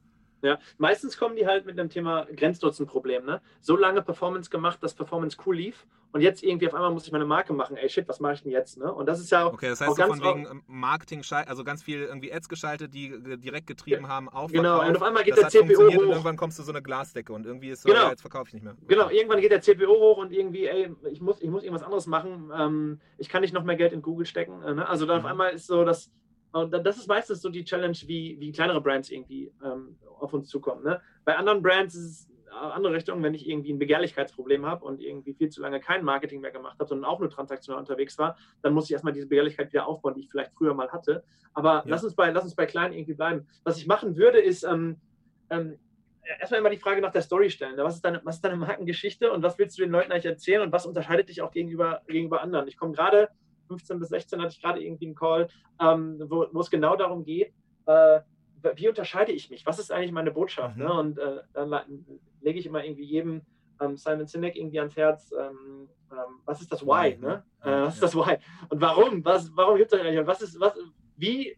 [0.45, 3.25] Ja, meistens kommen die halt mit dem Thema Grenznutzenproblem.
[3.25, 3.41] Ne?
[3.61, 7.11] So lange Performance gemacht, dass Performance cool lief und jetzt irgendwie auf einmal muss ich
[7.11, 7.75] meine Marke machen.
[7.75, 8.77] Ey, shit, was mache ich denn jetzt?
[8.77, 8.89] Ne?
[8.89, 9.53] Und das ist ja auch.
[9.53, 13.13] Okay, das heißt, auch so von wegen Marketing, also ganz viel irgendwie Ads geschaltet, die
[13.37, 15.97] direkt getrieben ja, haben auf Genau, und auf einmal geht das der CPO hoch.
[15.97, 18.03] Und irgendwann kommst du so eine Glasdecke und irgendwie ist so, genau.
[18.03, 18.77] ja, jetzt verkaufe ich nicht mehr.
[18.87, 22.07] Genau, irgendwann geht der CPO hoch und irgendwie, ey, ich muss, ich muss irgendwas anderes
[22.07, 22.49] machen.
[22.57, 24.61] Ähm, ich kann nicht noch mehr Geld in Google stecken.
[24.63, 24.87] Äh, ne?
[24.87, 25.25] Also dann mhm.
[25.25, 26.11] auf einmal ist so, dass
[26.55, 30.47] und das ist meistens so die Challenge, wie, wie kleinere Brands irgendwie ähm, auf uns
[30.47, 30.85] zukommen.
[30.85, 31.01] Ne?
[31.25, 35.01] Bei anderen Brands ist es eine andere Richtung, wenn ich irgendwie ein Begehrlichkeitsproblem habe und
[35.01, 38.37] irgendwie viel zu lange kein Marketing mehr gemacht habe, sondern auch nur transaktional unterwegs war,
[38.61, 41.25] dann muss ich erstmal diese Begehrlichkeit wieder aufbauen, die ich vielleicht früher mal hatte.
[41.53, 41.83] Aber ja.
[41.87, 43.45] lass, uns bei, lass uns bei kleinen irgendwie bleiben.
[43.65, 44.95] Was ich machen würde, ist ähm,
[45.49, 45.77] ähm,
[46.39, 47.75] erstmal immer die Frage nach der Story stellen.
[47.75, 50.61] Was ist, deine, was ist deine Markengeschichte und was willst du den Leuten eigentlich erzählen
[50.61, 52.69] und was unterscheidet dich auch gegenüber, gegenüber anderen?
[52.69, 53.27] Ich komme gerade
[53.67, 55.47] 15 bis 16 hatte ich gerade irgendwie einen Call,
[55.79, 57.53] ähm, wo, wo, es genau darum geht,
[57.85, 58.21] äh,
[58.75, 59.65] wie unterscheide ich mich?
[59.65, 60.77] Was ist eigentlich meine Botschaft?
[60.77, 60.83] Mhm.
[60.83, 60.93] Ne?
[60.93, 62.05] Und äh, dann
[62.41, 63.41] lege ich immer irgendwie jedem
[63.79, 67.17] ähm, Simon Sinek irgendwie ans Herz, ähm, ähm was ist das Why?
[67.17, 67.43] Ne?
[67.61, 68.37] Äh, was ist das Why?
[68.69, 69.23] Und warum?
[69.23, 70.27] Was, warum gibt es das eigentlich?
[70.27, 70.73] Was ist, was,
[71.17, 71.57] wie,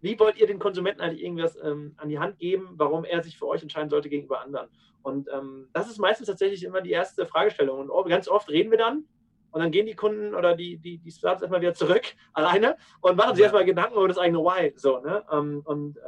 [0.00, 3.38] wie wollt ihr den Konsumenten eigentlich irgendwas ähm, an die Hand geben, warum er sich
[3.38, 4.68] für euch entscheiden sollte gegenüber anderen?
[5.02, 7.88] Und ähm, das ist meistens tatsächlich immer die erste Fragestellung.
[7.88, 9.04] Und ganz oft reden wir dann
[9.50, 13.16] und dann gehen die Kunden oder die, die, die Startups erstmal wieder zurück, alleine, und
[13.16, 14.72] machen sich erstmal Gedanken über das eigene Why.
[14.76, 15.24] So, ne?
[15.30, 16.00] Um, ähm, und äh,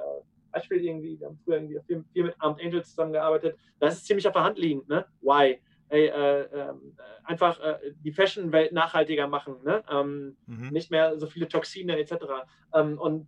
[0.52, 4.04] Beispiel irgendwie, wir haben früher irgendwie viel, viel mit Armed Angels zusammengearbeitet, da ist es
[4.04, 5.06] ziemlich auf der Hand liegend, ne?
[5.20, 5.60] Why?
[5.88, 6.74] Hey, äh, äh,
[7.24, 9.82] einfach äh, die Fashion-Welt nachhaltiger machen, ne?
[9.90, 10.68] Ähm, mhm.
[10.70, 12.14] nicht mehr so viele Toxine etc.
[12.74, 13.26] Ähm, und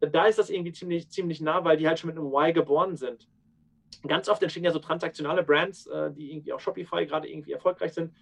[0.00, 2.96] da ist das irgendwie ziemlich, ziemlich nah, weil die halt schon mit einem Why geboren
[2.96, 3.28] sind.
[4.06, 7.92] Ganz oft entstehen ja so transaktionale Brands, äh, die irgendwie auf Shopify gerade irgendwie erfolgreich
[7.92, 8.12] sind,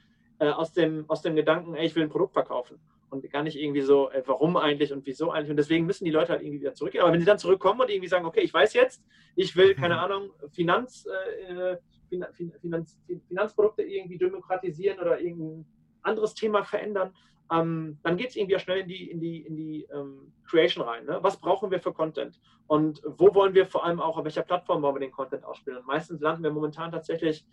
[0.40, 2.80] äh, aus, dem, aus dem Gedanken, ey, ich will ein Produkt verkaufen.
[3.10, 5.50] Und gar nicht irgendwie so, ey, warum eigentlich und wieso eigentlich.
[5.50, 7.02] Und deswegen müssen die Leute halt irgendwie wieder zurückgehen.
[7.02, 9.04] Aber wenn sie dann zurückkommen und irgendwie sagen, okay, ich weiß jetzt,
[9.36, 10.00] ich will, keine mhm.
[10.00, 11.76] Ahnung, Finanz, äh,
[12.60, 12.98] Finanz,
[13.28, 15.66] Finanzprodukte irgendwie demokratisieren oder irgendein
[16.02, 17.12] anderes Thema verändern,
[17.52, 21.04] ähm, dann geht es irgendwie schnell in die, in die, in die ähm, Creation rein.
[21.04, 21.18] Ne?
[21.20, 22.40] Was brauchen wir für Content?
[22.66, 25.80] Und wo wollen wir vor allem auch, auf welcher Plattform wollen wir den Content ausspielen?
[25.80, 27.44] Und meistens landen wir momentan tatsächlich äh,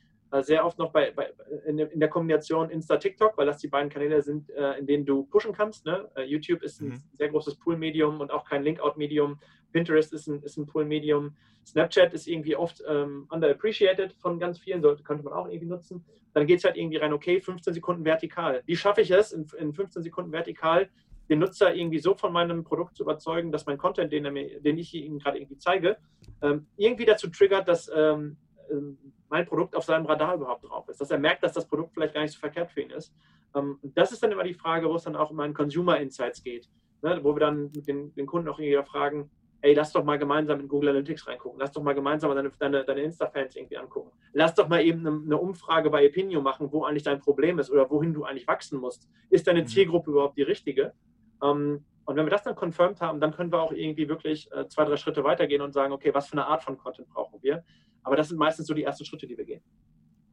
[0.41, 1.31] sehr oft noch bei, bei
[1.65, 5.23] in, in, der Kombination Insta-TikTok, weil das die beiden Kanäle sind, äh, in denen du
[5.23, 5.85] pushen kannst.
[5.85, 6.09] Ne?
[6.15, 7.03] Äh, YouTube ist ein mhm.
[7.13, 9.39] sehr großes Pool-Medium und auch kein Link-Out-Medium.
[9.71, 11.35] Pinterest ist ein, ist ein Pool-Medium.
[11.65, 16.05] Snapchat ist irgendwie oft ähm, underappreciated von ganz vielen, sollte, könnte man auch irgendwie nutzen.
[16.33, 18.63] Dann geht es halt irgendwie rein, okay, 15 Sekunden vertikal.
[18.65, 20.89] Wie schaffe ich es, in, in 15 Sekunden vertikal
[21.29, 24.77] den Nutzer irgendwie so von meinem Produkt zu überzeugen, dass mein Content, den, mir, den
[24.77, 25.97] ich ihm gerade irgendwie zeige,
[26.41, 28.37] ähm, irgendwie dazu triggert, dass ähm,
[28.71, 28.97] ähm,
[29.29, 32.13] mein Produkt auf seinem Radar überhaupt drauf ist, dass er merkt, dass das Produkt vielleicht
[32.13, 33.13] gar nicht so verkehrt für ihn ist.
[33.55, 36.43] Ähm, das ist dann immer die Frage, wo es dann auch um einen Consumer Insights
[36.43, 36.69] geht,
[37.01, 39.29] ne, wo wir dann mit den, den Kunden auch irgendwie fragen,
[39.61, 42.83] ey, lass doch mal gemeinsam in Google Analytics reingucken, lass doch mal gemeinsam deine, deine,
[42.85, 46.83] deine Insta-Fans irgendwie angucken, lass doch mal eben eine, eine, Umfrage bei Opinio machen, wo
[46.83, 49.09] eigentlich dein Problem ist oder wohin du eigentlich wachsen musst.
[49.29, 49.67] Ist deine mhm.
[49.67, 50.93] Zielgruppe überhaupt die richtige?
[51.43, 54.67] Ähm, und wenn wir das dann confirmed haben, dann können wir auch irgendwie wirklich äh,
[54.69, 57.65] zwei, drei Schritte weitergehen und sagen, okay, was für eine Art von Content brauchen wir?
[58.07, 59.61] Aber das sind meistens so die ersten Schritte, die wir gehen.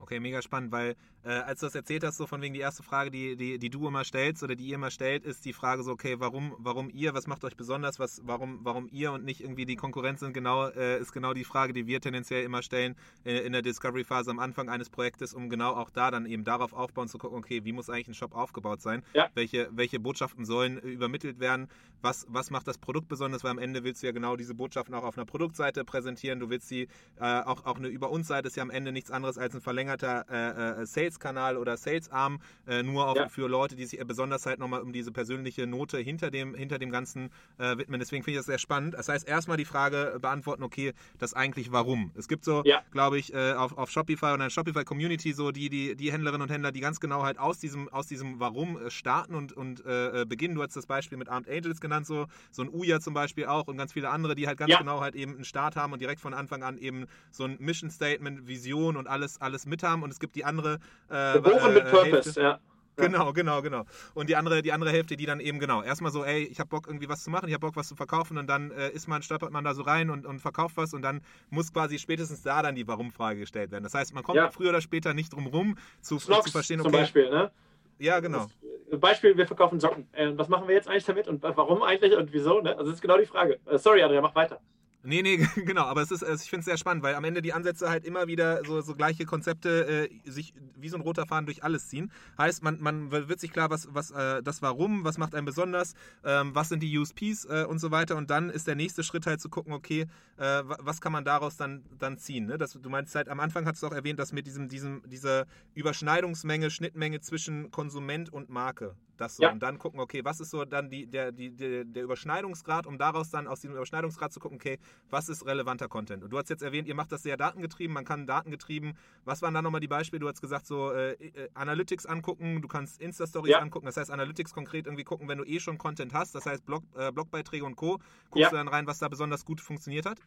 [0.05, 2.83] Okay, mega spannend, weil äh, als du das erzählt hast, so von wegen die erste
[2.83, 5.83] Frage, die, die, die du immer stellst oder die ihr immer stellt, ist die Frage
[5.83, 9.40] so, okay, warum, warum ihr, was macht euch besonders, was, warum, warum ihr und nicht
[9.40, 12.97] irgendwie die Konkurrenz sind, genau, äh, ist genau die Frage, die wir tendenziell immer stellen
[13.25, 16.75] äh, in der Discovery-Phase am Anfang eines Projektes, um genau auch da dann eben darauf
[16.75, 19.31] aufbauen zu gucken, okay, wie muss eigentlich ein Shop aufgebaut sein, ja.
[19.33, 21.69] welche, welche Botschaften sollen übermittelt werden,
[22.03, 24.95] was, was macht das Produkt besonders, weil am Ende willst du ja genau diese Botschaften
[24.95, 26.88] auch auf einer Produktseite präsentieren, du willst sie,
[27.19, 29.62] äh, auch, auch eine Über uns Seite ist ja am Ende nichts anderes als ein
[29.62, 33.28] verlängerter äh, äh, äh, Sales-Kanal oder Sales-Arm, äh, nur auch ja.
[33.28, 36.90] für Leute, die sich besonders halt nochmal um diese persönliche Note hinter dem, hinter dem
[36.90, 38.00] Ganzen äh, widmen.
[38.00, 38.94] Deswegen finde ich das sehr spannend.
[38.94, 42.11] Das heißt, erstmal die Frage beantworten, okay, das eigentlich warum?
[42.16, 42.83] Es gibt so, ja.
[42.90, 46.50] glaube ich, äh, auf, auf Shopify und der Shopify-Community so die, die, die Händlerinnen und
[46.50, 50.54] Händler, die ganz genau halt aus diesem, aus diesem Warum starten und, und beginnen.
[50.54, 53.68] Du hast das Beispiel mit Armed Angels genannt, so, so ein Uya zum Beispiel auch
[53.68, 54.78] und ganz viele andere, die halt ganz ja.
[54.78, 57.90] genau halt eben einen Start haben und direkt von Anfang an eben so ein Mission
[57.90, 60.03] Statement, Vision und alles, alles mit haben.
[60.03, 62.40] Und es gibt die andere äh, Geboren mit äh, Purpose, Hälfte.
[62.40, 62.59] ja.
[62.97, 63.85] Genau, genau, genau.
[64.14, 66.68] Und die andere, die andere Hälfte, die dann eben genau, erstmal so, ey, ich habe
[66.68, 69.09] Bock irgendwie was zu machen, ich habe Bock was zu verkaufen und dann äh, ist
[69.09, 71.20] man, stolpert man da so rein und, und verkauft was und dann
[71.51, 73.83] muss quasi spätestens da dann die Warum-Frage gestellt werden.
[73.83, 74.51] Das heißt, man kommt ja.
[74.51, 76.90] früher oder später nicht drum rum, zu, zu verstehen, okay.
[76.90, 77.51] Zum Beispiel, ne?
[77.99, 78.47] Ja, genau.
[78.90, 80.07] Das, Beispiel, wir verkaufen Socken.
[80.12, 82.61] Äh, was machen wir jetzt eigentlich damit und warum eigentlich und wieso?
[82.61, 82.70] Ne?
[82.70, 83.59] Also das ist genau die Frage.
[83.66, 84.61] Äh, sorry, Adrian, mach weiter.
[85.07, 85.37] Nee, nee,
[85.67, 88.07] genau, aber es ist, ich finde es sehr spannend, weil am Ende die Ansätze halt
[88.07, 91.88] immer wieder so, so gleiche Konzepte äh, sich wie so ein roter Faden durch alles
[91.88, 92.11] ziehen.
[92.38, 95.93] Heißt, man, man wird sich klar, was, was äh, das Warum, was macht einen besonders,
[96.25, 98.17] ähm, was sind die USPs äh, und so weiter.
[98.17, 100.07] Und dann ist der nächste Schritt halt zu gucken, okay,
[100.38, 102.47] äh, was kann man daraus dann, dann ziehen.
[102.47, 102.57] Ne?
[102.57, 105.45] Das, du meinst halt, am Anfang hast du auch erwähnt, dass mit diesem, diesem, dieser
[105.75, 108.95] Überschneidungsmenge, Schnittmenge zwischen Konsument und Marke.
[109.16, 109.44] Das so.
[109.44, 109.53] Ja.
[109.53, 112.98] Und dann gucken, okay, was ist so dann die, der, die, der, der Überschneidungsgrad, um
[112.98, 114.79] daraus dann aus diesem Überschneidungsgrad zu gucken, okay,
[115.11, 116.24] was ist relevanter Content?
[116.24, 118.96] Und du hast jetzt erwähnt, ihr macht das sehr datengetrieben, man kann datengetrieben.
[119.24, 120.20] Was waren da nochmal die Beispiele?
[120.20, 123.59] Du hast gesagt, so äh, äh, Analytics angucken, du kannst Insta-Stories ja.
[123.59, 123.87] angucken.
[123.87, 126.83] Das heißt, Analytics konkret irgendwie gucken, wenn du eh schon Content hast, das heißt Blog,
[126.96, 127.98] äh, Blogbeiträge und Co.
[128.31, 128.50] Guckst ja.
[128.50, 130.20] du dann rein, was da besonders gut funktioniert hat?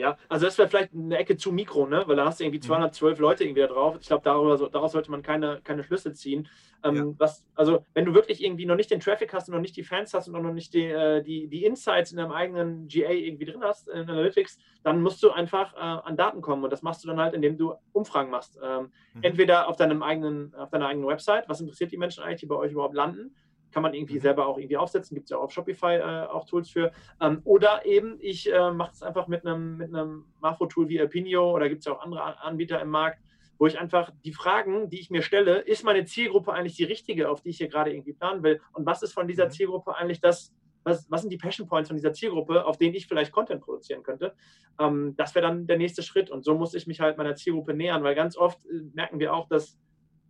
[0.00, 2.02] Ja, also das wäre vielleicht eine Ecke zu mikro, ne?
[2.06, 3.22] weil da hast du irgendwie 212 mhm.
[3.22, 3.98] Leute irgendwie da drauf.
[4.00, 6.48] Ich glaube, daraus sollte man keine, keine Schlüsse ziehen.
[6.82, 7.04] Ähm, ja.
[7.18, 9.82] was, also, wenn du wirklich irgendwie noch nicht den Traffic hast und noch nicht die
[9.82, 13.44] Fans hast und noch nicht die, äh, die, die Insights in deinem eigenen GA irgendwie
[13.44, 16.64] drin hast, in Analytics, dann musst du einfach äh, an Daten kommen.
[16.64, 18.58] Und das machst du dann halt, indem du Umfragen machst.
[18.62, 19.22] Ähm, mhm.
[19.22, 22.56] Entweder auf, deinem eigenen, auf deiner eigenen Website, was interessiert die Menschen eigentlich, die bei
[22.56, 23.34] euch überhaupt landen?
[23.72, 24.20] Kann man irgendwie mhm.
[24.20, 26.92] selber auch irgendwie aufsetzen, gibt es ja auch auf Shopify äh, auch Tools für.
[27.20, 31.52] Ähm, oder eben, ich äh, mache es einfach mit einem mit einem Mafro-Tool wie Alpinio
[31.54, 33.20] oder gibt es ja auch andere Anbieter im Markt,
[33.58, 37.28] wo ich einfach die Fragen, die ich mir stelle, ist meine Zielgruppe eigentlich die richtige,
[37.28, 38.60] auf die ich hier gerade irgendwie planen will?
[38.72, 39.50] Und was ist von dieser mhm.
[39.50, 43.06] Zielgruppe eigentlich das, was, was sind die Passion Points von dieser Zielgruppe, auf denen ich
[43.06, 44.34] vielleicht Content produzieren könnte?
[44.78, 46.30] Ähm, das wäre dann der nächste Schritt.
[46.30, 49.34] Und so muss ich mich halt meiner Zielgruppe nähern, weil ganz oft äh, merken wir
[49.34, 49.78] auch, dass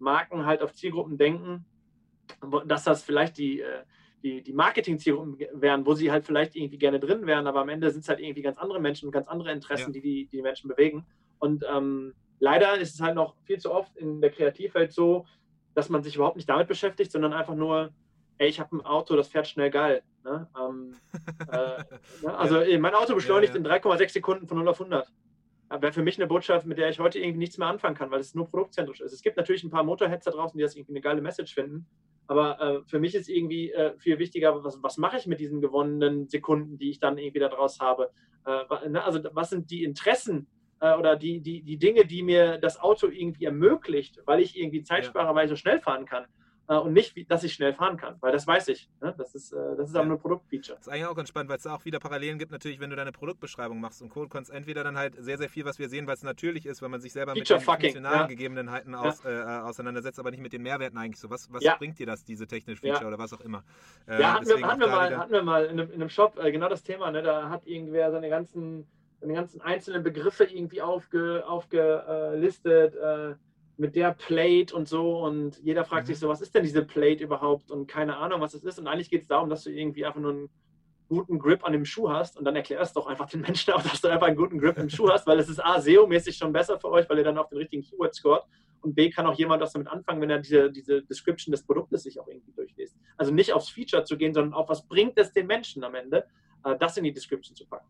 [0.01, 1.67] Marken halt auf Zielgruppen denken,
[2.67, 3.85] dass das vielleicht die, äh,
[4.23, 7.91] die, die Marketing-Zielgruppen wären, wo sie halt vielleicht irgendwie gerne drin wären, aber am Ende
[7.91, 10.01] sind es halt irgendwie ganz andere Menschen und ganz andere Interessen, ja.
[10.01, 11.07] die, die die Menschen bewegen.
[11.39, 15.27] Und ähm, leider ist es halt noch viel zu oft in der Kreativwelt so,
[15.75, 17.91] dass man sich überhaupt nicht damit beschäftigt, sondern einfach nur,
[18.39, 20.03] ey, ich habe ein Auto, das fährt schnell geil.
[20.25, 20.49] Ne?
[20.59, 20.95] Ähm,
[21.51, 21.83] äh,
[22.23, 22.37] ne?
[22.37, 22.79] Also ja.
[22.79, 25.11] mein Auto beschleunigt ja, in 3,6 Sekunden von 0 auf 100
[25.79, 28.21] wäre für mich eine Botschaft, mit der ich heute irgendwie nichts mehr anfangen kann, weil
[28.21, 29.13] es nur produktzentrisch ist.
[29.13, 31.87] Es gibt natürlich ein paar Motorheads da draußen, die das irgendwie eine geile Message finden,
[32.31, 35.61] aber äh, für mich ist irgendwie äh, viel wichtiger, was, was mache ich mit diesen
[35.61, 38.13] gewonnenen Sekunden, die ich dann irgendwie daraus habe.
[38.47, 39.03] Äh, ne?
[39.03, 40.47] Also was sind die Interessen
[40.81, 44.85] äh, oder die, die, die Dinge, die mir das Auto irgendwie ermöglicht, weil ich irgendwie
[44.85, 46.25] Zeit spare, weil ich so schnell fahren kann
[46.77, 48.89] und nicht, dass ich schnell fahren kann, weil das weiß ich.
[49.01, 49.13] Ne?
[49.19, 50.09] Das ist, äh, das ist aber ja.
[50.09, 50.77] nur ein Produktfeature.
[50.77, 52.91] Das ist eigentlich auch ganz spannend, weil es da auch wieder Parallelen gibt, natürlich, wenn
[52.91, 55.89] du deine Produktbeschreibung machst und Code kannst entweder dann halt sehr, sehr viel, was wir
[55.89, 58.27] sehen, weil es natürlich ist, wenn man sich selber Feature mit den funktionalen ja.
[58.27, 61.29] Gegebenheiten aus, äh, auseinandersetzt, aber nicht mit den Mehrwerten eigentlich so.
[61.29, 63.65] Was, was bringt dir das, diese technische Feature oder was auch immer?
[64.07, 66.39] Äh, ja, hatten wir, hatten wir, mal, hatten wir mal in einem, in einem Shop
[66.39, 67.23] äh, genau das Thema, ne?
[67.23, 68.87] da hat irgendwer seine ganzen,
[69.21, 73.35] seine ganzen einzelnen Begriffe irgendwie aufge, aufgelistet, äh,
[73.81, 76.13] mit der Plate und so und jeder fragt mhm.
[76.13, 78.87] sich so, was ist denn diese Plate überhaupt und keine Ahnung, was es ist und
[78.87, 80.51] eigentlich geht es darum, dass du irgendwie einfach nur einen
[81.09, 84.03] guten Grip an dem Schuh hast und dann erklärst doch einfach den Menschen auch, dass
[84.03, 86.79] du einfach einen guten Grip im Schuh hast, weil es ist A, SEO-mäßig schon besser
[86.79, 88.43] für euch, weil ihr dann auf den richtigen Keyword scoret
[88.83, 92.03] und B, kann auch jemand was damit anfangen, wenn er diese, diese Description des Produktes
[92.03, 92.97] sich auch irgendwie durchliest.
[93.17, 96.27] Also nicht aufs Feature zu gehen, sondern auf was bringt es den Menschen am Ende,
[96.65, 97.89] äh, das in die Description zu packen.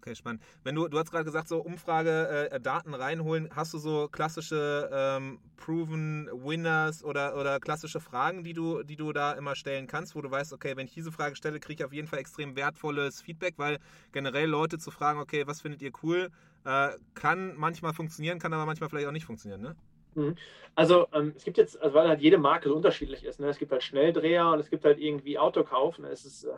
[0.00, 0.42] Okay, spannend.
[0.62, 4.88] Wenn du, du hast gerade gesagt, so Umfrage, äh, Daten reinholen, hast du so klassische
[4.92, 10.14] ähm, Proven Winners oder, oder klassische Fragen, die du, die du da immer stellen kannst,
[10.14, 12.54] wo du weißt, okay, wenn ich diese Frage stelle, kriege ich auf jeden Fall extrem
[12.54, 13.78] wertvolles Feedback, weil
[14.12, 16.30] generell Leute zu fragen, okay, was findet ihr cool,
[16.64, 19.76] äh, kann manchmal funktionieren, kann aber manchmal vielleicht auch nicht funktionieren, ne?
[20.14, 20.36] Mhm.
[20.74, 23.48] Also ähm, es gibt jetzt, also weil halt jede Marke so unterschiedlich ist, ne?
[23.48, 25.98] es gibt halt Schnelldreher und es gibt halt irgendwie Autokauf.
[25.98, 26.08] Ne?
[26.08, 26.48] Es ist,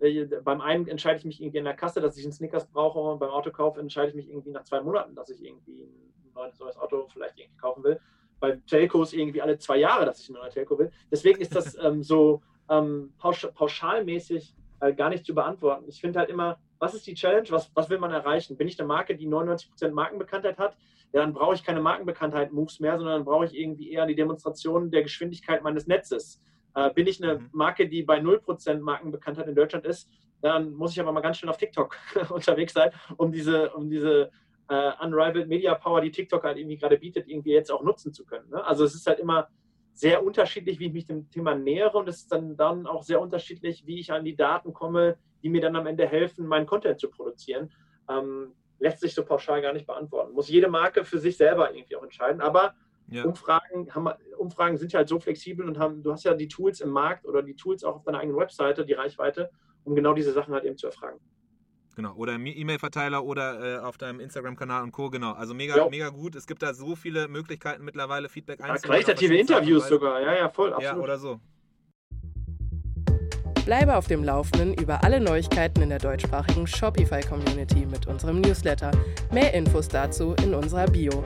[0.00, 2.66] äh, äh, beim einen entscheide ich mich irgendwie in der Kasse, dass ich einen Snickers
[2.66, 5.82] brauche und beim Autokauf entscheide ich mich irgendwie nach zwei Monaten, dass ich irgendwie
[6.34, 8.00] ein neues Auto vielleicht irgendwie kaufen will.
[8.40, 10.90] Bei Telcos irgendwie alle zwei Jahre, dass ich ein neues Telco will.
[11.10, 15.84] Deswegen ist das ähm, so ähm, pausch pauschalmäßig äh, gar nicht zu beantworten.
[15.88, 17.46] Ich finde halt immer, was ist die Challenge?
[17.50, 18.56] Was, was will man erreichen?
[18.56, 20.76] Bin ich eine Marke, die 99% Markenbekanntheit hat?
[21.12, 24.90] Ja, dann brauche ich keine Markenbekanntheit-Moves mehr, sondern dann brauche ich irgendwie eher die Demonstration
[24.90, 26.40] der Geschwindigkeit meines Netzes.
[26.74, 27.48] Äh, bin ich eine mhm.
[27.52, 30.08] Marke, die bei 0% Markenbekanntheit in Deutschland ist,
[30.40, 31.96] dann muss ich aber mal ganz schön auf TikTok
[32.30, 34.30] unterwegs sein, um diese, um diese
[34.68, 38.24] äh, unrivaled Media Power, die TikTok halt irgendwie gerade bietet, irgendwie jetzt auch nutzen zu
[38.24, 38.48] können.
[38.50, 38.64] Ne?
[38.64, 39.48] Also es ist halt immer
[39.92, 43.20] sehr unterschiedlich, wie ich mich dem Thema nähere und es ist dann, dann auch sehr
[43.20, 47.00] unterschiedlich, wie ich an die Daten komme, die mir dann am Ende helfen, meinen Content
[47.00, 47.70] zu produzieren.
[48.08, 50.32] Ähm, lässt sich so pauschal gar nicht beantworten.
[50.32, 52.40] Muss jede Marke für sich selber irgendwie auch entscheiden.
[52.40, 52.74] Aber
[53.08, 53.24] ja.
[53.24, 56.80] Umfragen, haben, Umfragen sind ja halt so flexibel und haben, du hast ja die Tools
[56.80, 59.50] im Markt oder die Tools auch auf deiner eigenen Webseite, die Reichweite,
[59.84, 61.20] um genau diese Sachen halt eben zu erfragen.
[61.96, 65.10] Genau, oder im E-Mail-Verteiler oder äh, auf deinem Instagram-Kanal und Co.
[65.10, 66.36] Genau, also mega, mega gut.
[66.36, 68.82] Es gibt da so viele Möglichkeiten mittlerweile, Feedback einzuholen.
[68.82, 70.96] Ja, qualitative Interviews sogar, ja, ja, voll, absolut.
[70.96, 71.40] Ja, oder so.
[73.64, 78.90] Bleibe auf dem Laufenden über alle Neuigkeiten in der deutschsprachigen Shopify-Community mit unserem Newsletter.
[79.30, 81.24] Mehr Infos dazu in unserer Bio.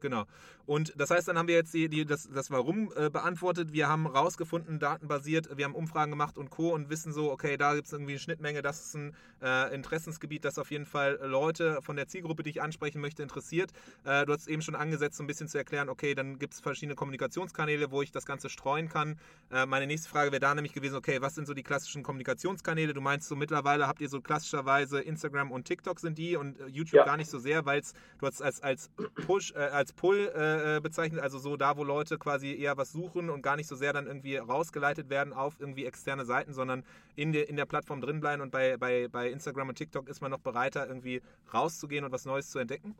[0.00, 0.24] Genau.
[0.66, 3.72] Und das heißt, dann haben wir jetzt die, die, das, das Warum äh, beantwortet.
[3.72, 6.74] Wir haben rausgefunden, datenbasiert, wir haben Umfragen gemacht und Co.
[6.74, 10.44] und wissen so, okay, da gibt es irgendwie eine Schnittmenge, das ist ein äh, Interessensgebiet,
[10.44, 13.70] das auf jeden Fall Leute von der Zielgruppe, die ich ansprechen möchte, interessiert.
[14.04, 16.60] Äh, du hast eben schon angesetzt, so ein bisschen zu erklären, okay, dann gibt es
[16.60, 19.18] verschiedene Kommunikationskanäle, wo ich das Ganze streuen kann.
[19.52, 22.92] Äh, meine nächste Frage wäre da nämlich gewesen, okay, was sind so die klassischen Kommunikationskanäle?
[22.92, 26.66] Du meinst so mittlerweile habt ihr so klassischerweise Instagram und TikTok sind die und äh,
[26.66, 27.04] YouTube ja.
[27.04, 27.82] gar nicht so sehr, weil
[28.18, 28.90] du hast als, als
[29.26, 33.30] Push, äh, als Pull äh, bezeichnet, also so da, wo Leute quasi eher was suchen
[33.30, 37.32] und gar nicht so sehr dann irgendwie rausgeleitet werden auf irgendwie externe Seiten, sondern in
[37.32, 40.30] der, in der Plattform drin bleiben und bei, bei, bei Instagram und TikTok ist man
[40.30, 42.94] noch bereiter, irgendwie rauszugehen und was Neues zu entdecken?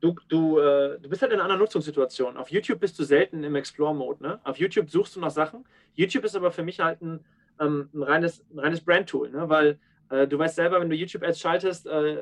[0.00, 2.38] Du, du, äh, du bist halt in einer anderen Nutzungssituation.
[2.38, 4.22] Auf YouTube bist du selten im Explore-Mode.
[4.22, 4.40] Ne?
[4.44, 5.66] Auf YouTube suchst du nach Sachen.
[5.94, 7.20] YouTube ist aber für mich halt ein,
[7.60, 9.48] ähm, ein reines, ein reines Brand-Tool, ne?
[9.48, 12.16] weil äh, du weißt selber, wenn du YouTube-Ads schaltest, äh,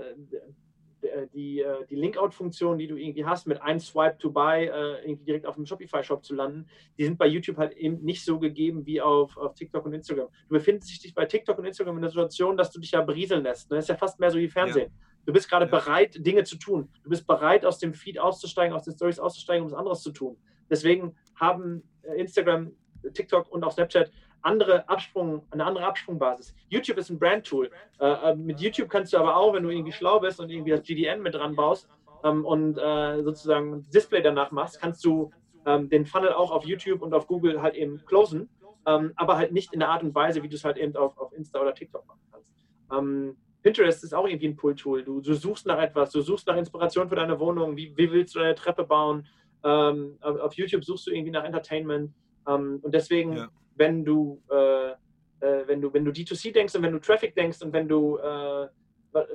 [1.33, 5.25] die, äh, die Link-Out-Funktion, die du irgendwie hast, mit ein Swipe to Buy äh, irgendwie
[5.25, 6.67] direkt auf dem Shopify-Shop zu landen,
[6.99, 10.29] die sind bei YouTube halt eben nicht so gegeben wie auf, auf TikTok und Instagram.
[10.49, 13.43] Du befindest dich bei TikTok und Instagram in der Situation, dass du dich ja berieseln
[13.43, 13.71] lässt.
[13.71, 13.77] Ne?
[13.77, 14.91] Das ist ja fast mehr so wie Fernsehen.
[14.91, 15.07] Ja.
[15.27, 15.71] Du bist gerade ja.
[15.71, 16.89] bereit, Dinge zu tun.
[17.03, 20.11] Du bist bereit, aus dem Feed auszusteigen, aus den Stories auszusteigen, um was anderes zu
[20.11, 20.37] tun.
[20.71, 21.83] Deswegen haben
[22.17, 22.73] Instagram,
[23.13, 24.11] TikTok und auch Snapchat
[24.43, 26.55] andere Absprung, eine andere Absprungbasis.
[26.69, 27.71] YouTube ist ein Brand-Tool.
[28.01, 30.71] Äh, äh, mit YouTube kannst du aber auch, wenn du irgendwie schlau bist und irgendwie
[30.71, 31.89] das GDN mit dran baust
[32.25, 35.31] ähm, und äh, sozusagen Display danach machst, kannst du
[35.67, 38.49] ähm, den Funnel auch auf YouTube und auf Google halt eben closen,
[38.87, 41.17] ähm, aber halt nicht in der Art und Weise, wie du es halt eben auf,
[41.19, 42.49] auf Insta oder TikTok machen kannst.
[42.93, 45.05] Ähm, Pinterest ist auch irgendwie ein Pull-Tool.
[45.05, 48.35] Du, du, suchst nach etwas, du suchst nach Inspiration für deine Wohnung, wie, wie willst
[48.35, 49.27] du deine Treppe bauen?
[49.65, 52.15] Ähm, auf, auf, YouTube suchst du irgendwie nach Entertainment.
[52.47, 56.83] Ähm, und deswegen ja wenn du, äh, äh, wenn du, wenn du D2C denkst und
[56.83, 58.69] wenn du Traffic denkst und wenn du äh,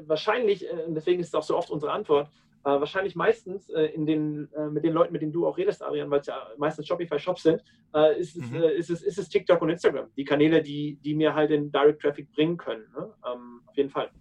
[0.02, 2.30] wahrscheinlich, äh, deswegen ist es auch so oft unsere Antwort,
[2.66, 6.28] wahrscheinlich meistens in den, mit den Leuten, mit denen du auch redest, Arian, weil es
[6.28, 7.62] ja meistens Shopify-Shops sind,
[8.18, 8.64] ist, es, mhm.
[8.64, 12.02] ist, es, ist es TikTok und Instagram, die Kanäle, die, die mir halt den Direct
[12.02, 12.86] Traffic bringen können.
[12.96, 13.14] Ne?
[13.30, 14.12] Ähm, auf jeden Fall.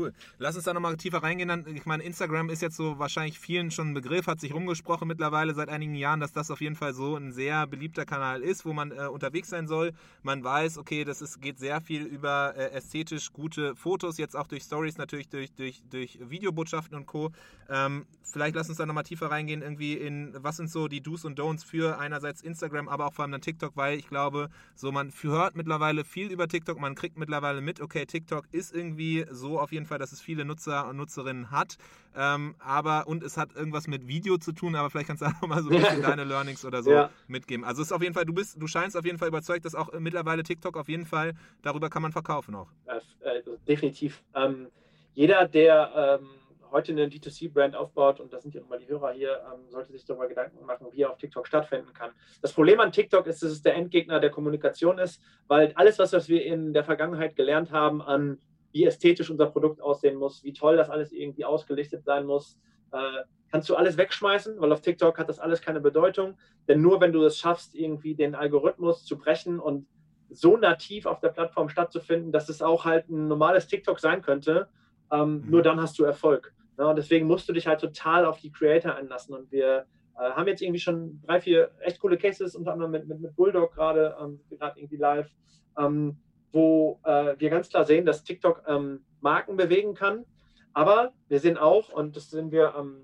[0.00, 0.14] Cool.
[0.38, 1.66] Lass uns da nochmal tiefer reingehen.
[1.76, 5.52] Ich meine, Instagram ist jetzt so wahrscheinlich vielen schon ein Begriff, hat sich rumgesprochen mittlerweile
[5.52, 8.72] seit einigen Jahren, dass das auf jeden Fall so ein sehr beliebter Kanal ist, wo
[8.72, 9.92] man äh, unterwegs sein soll.
[10.22, 14.46] Man weiß, okay, das ist, geht sehr viel über äh, ästhetisch gute Fotos, jetzt auch
[14.46, 17.30] durch Stories, natürlich durch, durch, durch Videobotschaften und Co.
[17.68, 21.26] Ähm, vielleicht lass uns da nochmal tiefer reingehen, irgendwie in, was sind so die Do's
[21.26, 24.92] und Don'ts für einerseits Instagram, aber auch vor allem dann TikTok, weil ich glaube, so
[24.92, 29.60] man hört mittlerweile viel über TikTok, man kriegt mittlerweile mit, okay, TikTok ist irgendwie so
[29.60, 31.76] auf jeden Fall Fall, dass es viele Nutzer und Nutzerinnen hat.
[32.16, 35.46] Ähm, aber und es hat irgendwas mit Video zu tun, aber vielleicht kannst du auch
[35.46, 37.10] mal so ein bisschen deine Learnings oder so ja.
[37.28, 37.64] mitgeben.
[37.64, 39.74] Also es ist auf jeden Fall, du bist, du scheinst auf jeden Fall überzeugt, dass
[39.74, 42.68] auch mittlerweile TikTok auf jeden Fall, darüber kann man verkaufen auch.
[42.86, 44.22] Äh, definitiv.
[44.34, 44.68] Ähm,
[45.14, 46.28] jeder, der ähm,
[46.70, 50.04] heute eine D2C-Brand aufbaut, und das sind ja nochmal die Hörer hier, ähm, sollte sich
[50.04, 52.10] darüber Gedanken machen, wie er auf TikTok stattfinden kann.
[52.42, 56.12] Das Problem an TikTok ist, dass es der Endgegner der Kommunikation ist, weil alles, was,
[56.12, 58.38] was wir in der Vergangenheit gelernt haben an
[58.72, 62.58] wie ästhetisch unser Produkt aussehen muss, wie toll das alles irgendwie ausgelichtet sein muss.
[62.92, 66.38] Äh, kannst du alles wegschmeißen, weil auf TikTok hat das alles keine Bedeutung.
[66.68, 69.86] Denn nur wenn du es schaffst, irgendwie den Algorithmus zu brechen und
[70.30, 74.68] so nativ auf der Plattform stattzufinden, dass es auch halt ein normales TikTok sein könnte,
[75.10, 75.50] ähm, mhm.
[75.50, 76.54] nur dann hast du Erfolg.
[76.78, 79.34] Ja, und deswegen musst du dich halt total auf die Creator einlassen.
[79.34, 83.08] Und wir äh, haben jetzt irgendwie schon drei, vier echt coole Cases, unter anderem mit,
[83.08, 85.28] mit, mit Bulldog gerade, ähm, gerade irgendwie live.
[85.76, 86.16] Ähm,
[86.52, 90.24] wo äh, wir ganz klar sehen, dass TikTok ähm, Marken bewegen kann.
[90.72, 93.02] Aber wir sehen auch, und das sehen wir ähm,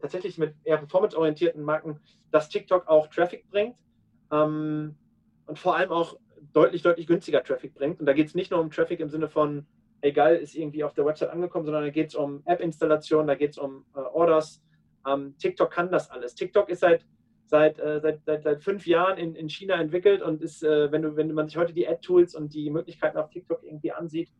[0.00, 3.76] tatsächlich mit eher performanceorientierten Marken, dass TikTok auch Traffic bringt
[4.32, 4.96] ähm,
[5.46, 6.18] und vor allem auch
[6.52, 8.00] deutlich, deutlich günstiger Traffic bringt.
[8.00, 9.66] Und da geht es nicht nur um Traffic im Sinne von,
[10.00, 13.52] egal, ist irgendwie auf der Website angekommen, sondern da geht es um App-Installation, da geht
[13.52, 14.62] es um äh, Orders.
[15.06, 16.34] Ähm, TikTok kann das alles.
[16.34, 17.06] TikTok ist seit
[17.46, 21.02] seit, äh, seit, seit, seit fünf Jahren in, in China entwickelt und ist, äh, wenn,
[21.02, 24.30] du, wenn man sich heute die Ad-Tools und die Möglichkeiten auf TikTok irgendwie ansieht,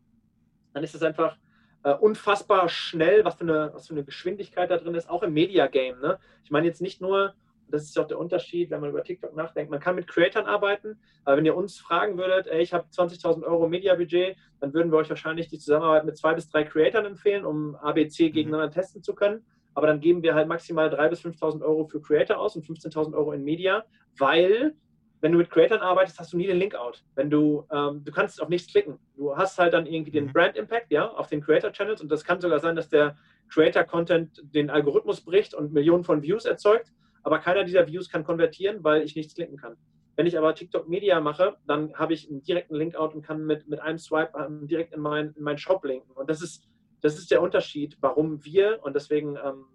[0.73, 1.37] dann ist es einfach
[1.85, 5.35] äh, unfassbar schnell, was für, eine, was für eine Geschwindigkeit da drin ist, auch im
[5.35, 6.01] Media-Game.
[6.01, 6.19] Ne?
[6.43, 7.35] Ich meine jetzt nicht nur,
[7.69, 10.99] das ist auch der Unterschied, wenn man über TikTok nachdenkt, man kann mit Creatern arbeiten,
[11.25, 14.99] aber wenn ihr uns fragen würdet, ey, ich habe 20.000 Euro Media-Budget, dann würden wir
[14.99, 19.15] euch wahrscheinlich die Zusammenarbeit mit zwei bis drei Creatern empfehlen, um ABC gegeneinander testen zu
[19.15, 19.45] können.
[19.75, 23.15] Aber dann geben wir halt maximal 3.000 bis 5.000 Euro für Creator aus und 15.000
[23.15, 23.85] Euro in Media,
[24.19, 24.75] weil
[25.21, 27.03] wenn du mit Creators arbeitest, hast du nie den Link-Out.
[27.15, 28.99] Wenn du, ähm, du kannst auf nichts klicken.
[29.17, 30.33] Du hast halt dann irgendwie den mhm.
[30.33, 33.17] Brand-Impact, ja, auf den Creator-Channels und das kann sogar sein, dass der
[33.49, 38.85] Creator-Content den Algorithmus bricht und Millionen von Views erzeugt, aber keiner dieser Views kann konvertieren,
[38.85, 39.77] weil ich nichts klicken kann.
[40.17, 43.67] Wenn ich aber TikTok Media mache, dann habe ich einen direkten Link-Out und kann mit,
[43.67, 46.13] mit einem Swipe ähm, direkt in meinen in mein Shop linken.
[46.13, 46.69] Und das ist,
[47.05, 49.67] das ist der Unterschied, warum wir, und deswegen ähm,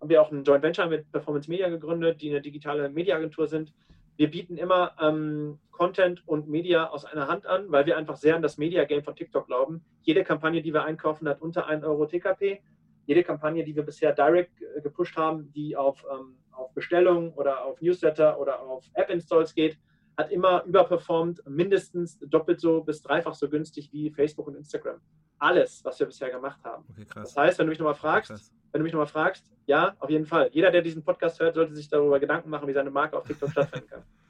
[0.00, 3.72] haben wir auch ein Joint Venture mit Performance Media gegründet, die eine digitale Mediaagentur sind,
[4.14, 8.36] wir bieten immer ähm, Content und Media aus einer Hand an, weil wir einfach sehr
[8.36, 9.84] an das Media-Game von TikTok glauben.
[10.02, 12.62] Jede Kampagne, die wir einkaufen, hat unter 1 Euro TKP.
[13.06, 17.64] Jede Kampagne, die wir bisher direct äh, gepusht haben, die auf, ähm, auf Bestellung oder
[17.64, 19.76] auf Newsletter oder auf App-Installs geht,
[20.16, 25.00] hat immer überperformt, mindestens doppelt so bis dreifach so günstig wie Facebook und Instagram.
[25.38, 26.84] Alles, was wir bisher gemacht haben.
[26.90, 28.52] Okay, das heißt, wenn du mich nochmal fragst, krass.
[28.72, 30.48] wenn du mich nochmal fragst, ja, auf jeden Fall.
[30.52, 33.50] Jeder, der diesen Podcast hört, sollte sich darüber Gedanken machen, wie seine Marke auf TikTok
[33.50, 34.02] stattfinden kann.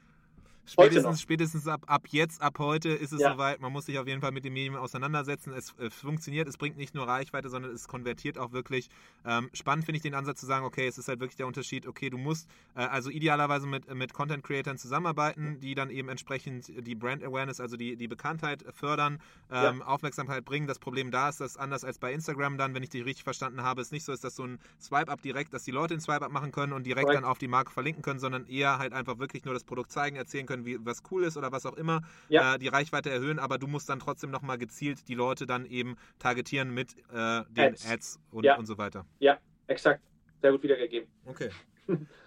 [0.67, 3.31] Spätestens, spätestens ab, ab jetzt, ab heute ist es ja.
[3.31, 3.61] soweit.
[3.61, 5.53] Man muss sich auf jeden Fall mit dem Medium auseinandersetzen.
[5.53, 8.89] Es, es, funktioniert, es bringt nicht nur Reichweite, sondern es konvertiert auch wirklich.
[9.25, 11.87] Ähm, spannend finde ich den Ansatz zu sagen, okay, es ist halt wirklich der Unterschied,
[11.87, 16.67] okay, du musst äh, also idealerweise mit, mit Content Creatern zusammenarbeiten, die dann eben entsprechend
[16.85, 19.85] die Brand Awareness, also die, die Bekanntheit fördern, ähm, ja.
[19.85, 20.67] Aufmerksamkeit bringen.
[20.67, 23.63] Das Problem da ist, dass anders als bei Instagram dann, wenn ich dich richtig verstanden
[23.63, 26.31] habe, es nicht so ist, dass so ein Swipe-Up direkt, dass die Leute den Swipe-Up
[26.31, 27.23] machen können und direkt Correct.
[27.23, 30.17] dann auf die Marke verlinken können, sondern eher halt einfach wirklich nur das Produkt zeigen,
[30.17, 32.55] erzählen können, können, wie, was cool ist oder was auch immer, ja.
[32.55, 35.97] äh, die Reichweite erhöhen, aber du musst dann trotzdem nochmal gezielt die Leute dann eben
[36.19, 38.57] targetieren mit äh, den Ads, Ads und, ja.
[38.57, 39.05] und so weiter.
[39.19, 39.37] Ja,
[39.67, 40.01] exakt.
[40.41, 41.07] Sehr gut wiedergegeben.
[41.25, 41.49] Okay.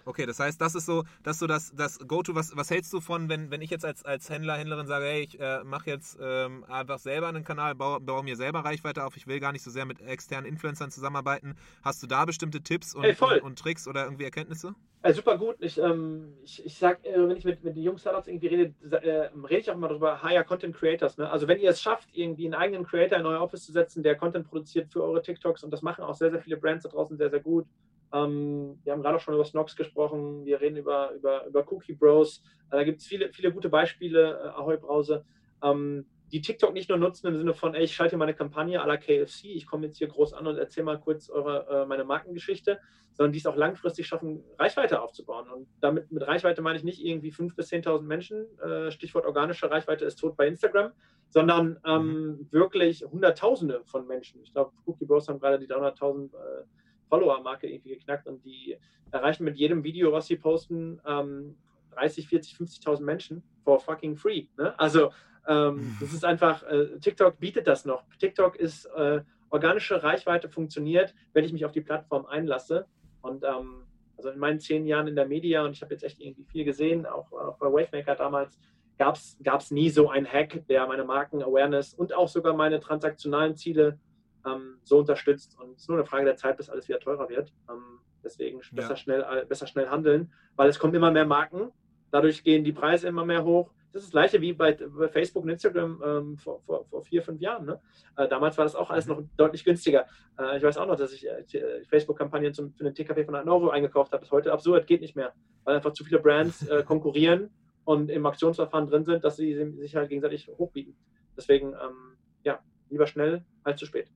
[0.05, 3.01] Okay, das heißt, das ist so, dass du das, das Go-To, was, was hältst du
[3.01, 6.17] von, wenn, wenn ich jetzt als, als Händler, Händlerin sage, hey, ich äh, mache jetzt
[6.21, 9.63] ähm, einfach selber einen Kanal, baue, baue, mir selber Reichweite auf, ich will gar nicht
[9.63, 11.55] so sehr mit externen Influencern zusammenarbeiten.
[11.83, 14.73] Hast du da bestimmte Tipps und, hey, und, und, Tricks oder irgendwie Erkenntnisse?
[15.03, 15.55] Äh, super gut.
[15.59, 18.73] Ich, ähm, ich, ich sag, äh, wenn ich mit, mit den jungen Startups irgendwie rede,
[18.91, 21.17] äh, rede ich auch immer darüber, hire Content Creators.
[21.17, 21.29] Ne?
[21.29, 24.15] Also wenn ihr es schafft, irgendwie einen eigenen Creator in euer Office zu setzen, der
[24.15, 27.17] Content produziert für eure TikToks und das machen auch sehr, sehr viele Brands da draußen
[27.17, 27.65] sehr, sehr gut
[28.13, 31.93] ähm, wir haben gerade auch schon über Snox gesprochen, wir reden über, über, über Cookie
[31.93, 32.43] Bros.
[32.69, 35.25] Äh, da gibt es viele, viele gute Beispiele, äh, Ahoy Brause,
[35.63, 38.87] ähm, die TikTok nicht nur nutzen im Sinne von, ey, ich schalte meine Kampagne à
[38.87, 42.05] la KFC, ich komme jetzt hier groß an und erzähle mal kurz eure, äh, meine
[42.05, 42.79] Markengeschichte,
[43.13, 45.49] sondern die es auch langfristig schaffen, Reichweite aufzubauen.
[45.49, 49.69] Und damit mit Reichweite meine ich nicht irgendwie 5.000 bis 10.000 Menschen, äh, Stichwort organische
[49.69, 50.93] Reichweite ist tot bei Instagram,
[51.27, 52.47] sondern ähm, mhm.
[52.51, 54.41] wirklich Hunderttausende von Menschen.
[54.43, 56.63] Ich glaube, Cookie Bros haben gerade die 300.000 äh,
[57.11, 58.77] Follower-Marke irgendwie geknackt und die
[59.11, 61.57] erreichen mit jedem Video, was sie posten, ähm,
[61.91, 64.47] 30, 40, 50.000 Menschen for fucking free.
[64.57, 64.73] Ne?
[64.79, 65.11] Also
[65.47, 68.03] ähm, das ist einfach, äh, TikTok bietet das noch.
[68.17, 72.87] TikTok ist äh, organische Reichweite funktioniert, wenn ich mich auf die Plattform einlasse.
[73.21, 73.83] Und ähm,
[74.15, 76.63] also in meinen zehn Jahren in der Media und ich habe jetzt echt irgendwie viel
[76.63, 78.57] gesehen, auch, auch bei Wavemaker damals,
[78.97, 83.97] gab es nie so einen Hack, der meine Marken-Awareness und auch sogar meine transaktionalen Ziele
[84.45, 85.57] ähm, so unterstützt.
[85.59, 87.53] Und es ist nur eine Frage der Zeit, bis alles wieder teurer wird.
[87.69, 88.95] Ähm, deswegen besser, ja.
[88.95, 91.71] schnell, besser schnell handeln, weil es kommen immer mehr Marken.
[92.11, 93.71] Dadurch gehen die Preise immer mehr hoch.
[93.91, 97.21] Das ist das gleiche wie bei, bei Facebook und Instagram ähm, vor, vor, vor, vier,
[97.21, 97.65] fünf Jahren.
[97.65, 97.79] Ne?
[98.15, 100.05] Äh, damals war das auch alles noch deutlich günstiger.
[100.39, 103.69] Äh, ich weiß auch noch, dass ich äh, Facebook-Kampagnen für einen TKP von 1 Euro
[103.69, 104.21] eingekauft habe.
[104.21, 105.33] Das ist heute absurd, geht nicht mehr,
[105.65, 107.49] weil einfach zu viele Brands äh, konkurrieren
[107.83, 110.95] und im Aktionsverfahren drin sind, dass sie sich halt gegenseitig hochbieten.
[111.35, 114.07] Deswegen, ähm, ja, lieber schnell als zu spät.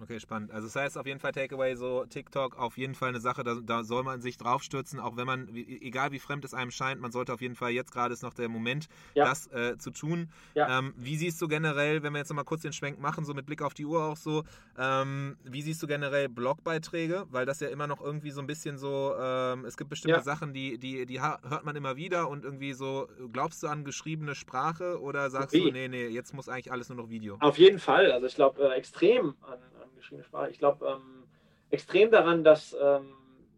[0.00, 0.52] Okay, spannend.
[0.52, 3.56] Also das heißt auf jeden Fall Takeaway so TikTok auf jeden Fall eine Sache, da,
[3.60, 7.10] da soll man sich draufstürzen, auch wenn man, egal wie fremd es einem scheint, man
[7.10, 9.24] sollte auf jeden Fall, jetzt gerade ist noch der Moment, ja.
[9.24, 10.30] das äh, zu tun.
[10.54, 10.78] Ja.
[10.78, 13.46] Ähm, wie siehst du generell, wenn wir jetzt nochmal kurz den Schwenk machen, so mit
[13.46, 14.44] Blick auf die Uhr auch so,
[14.78, 17.26] ähm, wie siehst du generell Blogbeiträge?
[17.30, 20.22] Weil das ja immer noch irgendwie so ein bisschen so, ähm, es gibt bestimmte ja.
[20.22, 24.36] Sachen, die, die, die hört man immer wieder und irgendwie so, glaubst du an geschriebene
[24.36, 25.64] Sprache oder sagst wie?
[25.64, 27.36] du, nee, nee, jetzt muss eigentlich alles nur noch Video?
[27.40, 29.58] Auf jeden Fall, also ich glaube äh, extrem an
[29.96, 30.50] geschriebene Sprache.
[30.50, 31.24] Ich glaube ähm,
[31.70, 33.12] extrem daran, dass, ähm,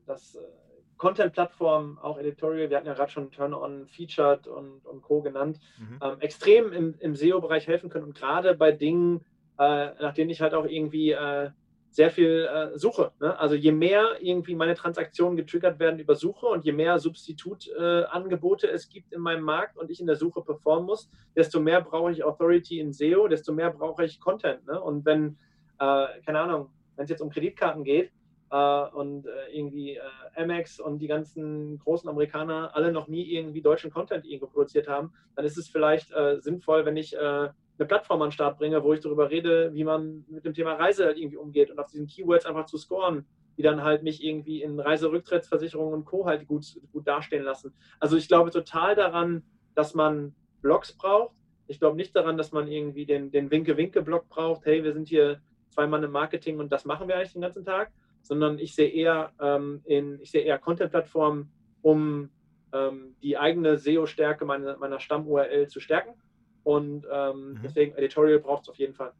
[0.07, 0.41] dass äh,
[0.97, 5.23] Content-Plattformen, auch Editorial, wir hatten ja gerade schon Turn-on, Featured und, und Co.
[5.23, 5.99] genannt, mhm.
[6.03, 9.25] ähm, extrem im, im SEO-Bereich helfen können und gerade bei Dingen,
[9.59, 11.51] äh, nach denen ich halt auch irgendwie äh,
[11.91, 13.13] sehr viel äh, suche.
[13.21, 13.39] Ne?
[13.39, 18.73] Also je mehr irgendwie meine Transaktionen getriggert werden über Suche und je mehr Substitutangebote äh,
[18.73, 22.13] es gibt in meinem Markt und ich in der Suche performen muss, desto mehr brauche
[22.13, 24.67] ich Authority in SEO, desto mehr brauche ich Content.
[24.67, 24.81] Ne?
[24.81, 25.37] Und wenn
[25.81, 28.13] äh, keine Ahnung, wenn es jetzt um Kreditkarten geht
[28.51, 30.01] äh, und äh, irgendwie äh,
[30.37, 35.13] Amex und die ganzen großen Amerikaner alle noch nie irgendwie deutschen Content irgendwo produziert haben,
[35.35, 38.85] dann ist es vielleicht äh, sinnvoll, wenn ich äh, eine Plattform an den Start bringe,
[38.85, 41.87] wo ich darüber rede, wie man mit dem Thema Reise halt irgendwie umgeht und auf
[41.87, 43.25] diesen Keywords einfach zu scoren,
[43.57, 46.27] die dann halt mich irgendwie in Reiserücktrittsversicherungen und Co.
[46.27, 47.73] halt gut, gut dastehen lassen.
[47.99, 49.43] Also ich glaube total daran,
[49.75, 51.35] dass man Blogs braucht.
[51.67, 54.67] Ich glaube nicht daran, dass man irgendwie den, den Winke-Winke-Blog braucht.
[54.67, 55.41] Hey, wir sind hier
[55.71, 57.91] zwei Mann im Marketing und das machen wir eigentlich den ganzen Tag.
[58.23, 61.51] Sondern ich sehe eher, ähm, in, ich sehe eher Content-Plattformen,
[61.81, 62.29] um
[62.73, 66.15] ähm, die eigene SEO-Stärke meiner, meiner Stamm-URL zu stärken.
[66.63, 67.61] Und ähm, mhm.
[67.63, 69.13] deswegen Editorial braucht es auf jeden Fall.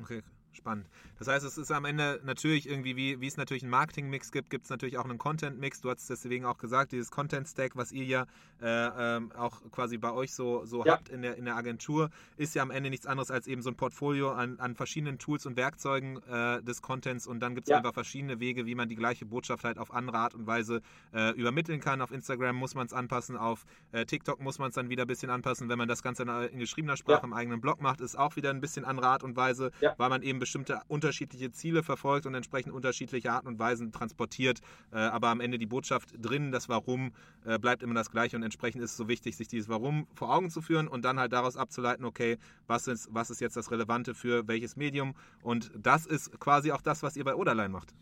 [0.00, 0.86] Okay, spannend.
[1.24, 4.50] Das heißt, es ist am Ende natürlich irgendwie, wie, wie es natürlich einen Marketing-Mix gibt,
[4.50, 5.80] gibt es natürlich auch einen Content-Mix.
[5.80, 8.26] Du hast es deswegen auch gesagt, dieses Content-Stack, was ihr ja
[8.60, 10.94] äh, ähm, auch quasi bei euch so, so ja.
[10.94, 13.70] habt in der, in der Agentur, ist ja am Ende nichts anderes als eben so
[13.70, 17.70] ein Portfolio an, an verschiedenen Tools und Werkzeugen äh, des Contents und dann gibt es
[17.70, 17.76] ja.
[17.76, 20.82] einfach verschiedene Wege, wie man die gleiche Botschaft halt auf andere Art und Weise
[21.14, 22.00] äh, übermitteln kann.
[22.00, 25.08] Auf Instagram muss man es anpassen, auf äh, TikTok muss man es dann wieder ein
[25.08, 25.68] bisschen anpassen.
[25.68, 27.24] Wenn man das Ganze in, in geschriebener Sprache ja.
[27.24, 30.22] im eigenen Blog macht, ist auch wieder ein bisschen andere Art und Weise, weil man
[30.22, 30.82] eben bestimmte
[31.12, 34.60] unterschiedliche Ziele verfolgt und entsprechend unterschiedliche Arten und Weisen transportiert.
[34.92, 37.12] Äh, aber am Ende die Botschaft drin, das Warum,
[37.44, 40.34] äh, bleibt immer das Gleiche und entsprechend ist es so wichtig, sich dieses Warum vor
[40.34, 43.70] Augen zu führen und dann halt daraus abzuleiten, okay, was ist, was ist jetzt das
[43.70, 45.14] Relevante für welches Medium?
[45.42, 47.92] Und das ist quasi auch das, was ihr bei Oderlein macht.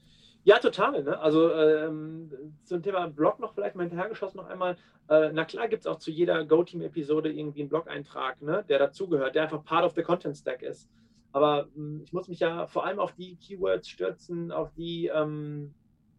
[0.44, 1.02] Ja, total.
[1.02, 1.18] Ne?
[1.18, 2.30] Also ähm,
[2.64, 4.76] zum Thema Blog noch vielleicht mal hinterhergeschossen noch einmal.
[5.08, 8.64] Äh, na klar gibt es auch zu jeder Go-Team-Episode irgendwie einen Blog-Eintrag, ne?
[8.68, 10.88] der dazugehört, der einfach Part of the Content Stack ist.
[11.32, 15.74] Aber ähm, ich muss mich ja vor allem auf die Keywords stürzen, auf die, ähm,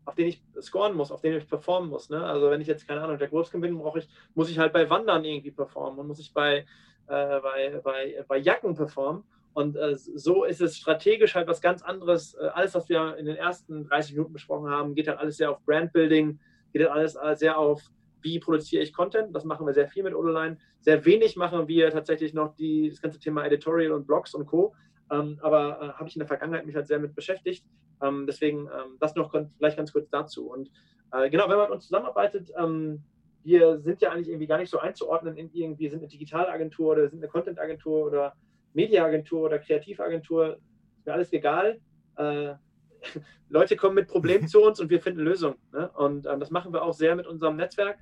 [0.05, 2.09] auf denen ich scoren muss, auf denen ich performen muss.
[2.09, 2.23] Ne?
[2.23, 4.89] Also wenn ich jetzt, keine Ahnung, Jack Wolfskin bin, brauche ich, muss ich halt bei
[4.89, 6.65] Wandern irgendwie performen und muss ich bei,
[7.07, 9.23] äh, bei, bei, bei Jacken performen.
[9.53, 12.35] Und äh, so ist es strategisch halt was ganz anderes.
[12.35, 15.51] Äh, alles, was wir in den ersten 30 Minuten besprochen haben, geht halt alles sehr
[15.51, 16.39] auf Brandbuilding,
[16.71, 17.81] geht halt alles äh, sehr auf,
[18.21, 19.35] wie produziere ich Content.
[19.35, 20.57] Das machen wir sehr viel mit Online.
[20.79, 24.73] Sehr wenig machen wir tatsächlich noch die, das ganze Thema Editorial und Blogs und Co.
[25.11, 27.65] Ähm, aber äh, habe ich in der Vergangenheit mich halt sehr mit beschäftigt.
[28.01, 30.49] Ähm, deswegen ähm, das noch vielleicht ganz kurz dazu.
[30.49, 30.71] Und
[31.11, 33.03] äh, genau, wenn man mit uns zusammenarbeitet, ähm,
[33.43, 37.09] wir sind ja eigentlich irgendwie gar nicht so einzuordnen in irgendwie, sind eine Digitalagentur oder
[37.09, 38.35] sind eine Content-Agentur oder
[38.73, 40.59] Media-Agentur oder Kreativagentur.
[40.97, 41.81] Ist mir alles egal.
[42.15, 42.53] Äh,
[43.49, 45.57] Leute kommen mit Problemen zu uns und wir finden Lösungen.
[45.73, 45.89] Ne?
[45.95, 47.97] Und ähm, das machen wir auch sehr mit unserem Netzwerk.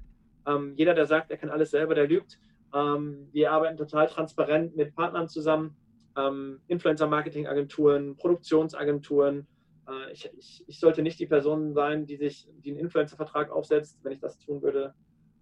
[0.45, 2.39] Ähm, jeder, der sagt, er kann alles selber, der lügt.
[2.71, 5.75] wir arbeiten total transparent mit Partnern zusammen
[6.19, 9.47] ähm, Influencer-Marketing-Agenturen, Produktionsagenturen.
[9.87, 13.99] Äh, ich, ich, ich, sollte nicht die Person sein, die sich die einen Influencer-Vertrag aufsetzt.
[14.03, 14.93] Wenn ich das tun würde, würde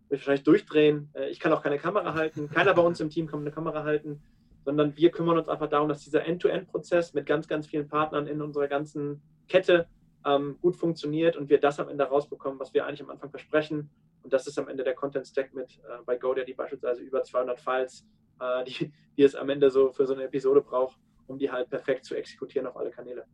[0.10, 1.10] ich wahrscheinlich durchdrehen.
[1.14, 2.50] Äh, ich kann auch keine Kamera halten.
[2.50, 4.22] Keiner bei uns im Team kann eine Kamera halten,
[4.66, 8.42] sondern wir kümmern uns einfach darum, dass dieser End-to-End-Prozess mit ganz, ganz vielen Partnern in
[8.42, 9.88] unserer ganzen Kette
[10.26, 13.90] ähm, gut funktioniert und wir das am Ende rausbekommen, was wir eigentlich am Anfang versprechen.
[14.24, 17.60] Und das ist am Ende der Content Stack mit äh, bei GoDaddy beispielsweise über 200
[17.60, 18.06] Files,
[18.40, 20.98] äh, die, die es am Ende so für so eine Episode braucht,
[21.28, 23.26] um die halt perfekt zu exekutieren auf alle Kanäle.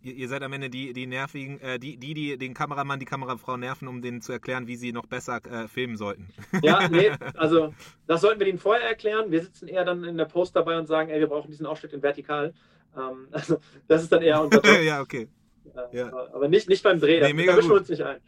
[0.00, 3.04] Ihr, ihr seid am Ende die, die nervigen, äh, die, die, die den Kameramann, die
[3.04, 6.28] Kamerafrau nerven, um denen zu erklären, wie sie noch besser äh, filmen sollten.
[6.62, 7.74] Ja, nee, also
[8.06, 9.30] das sollten wir ihnen vorher erklären.
[9.30, 11.92] Wir sitzen eher dann in der Post dabei und sagen, ey, wir brauchen diesen Ausschnitt
[11.92, 12.54] in vertikal.
[12.96, 13.58] Ähm, also
[13.88, 14.82] das ist dann eher unser Job.
[14.82, 15.28] ja, okay.
[15.92, 16.12] Ja.
[16.32, 18.20] Aber nicht, nicht beim Dreh, nee, da mischen wir uns nicht ein.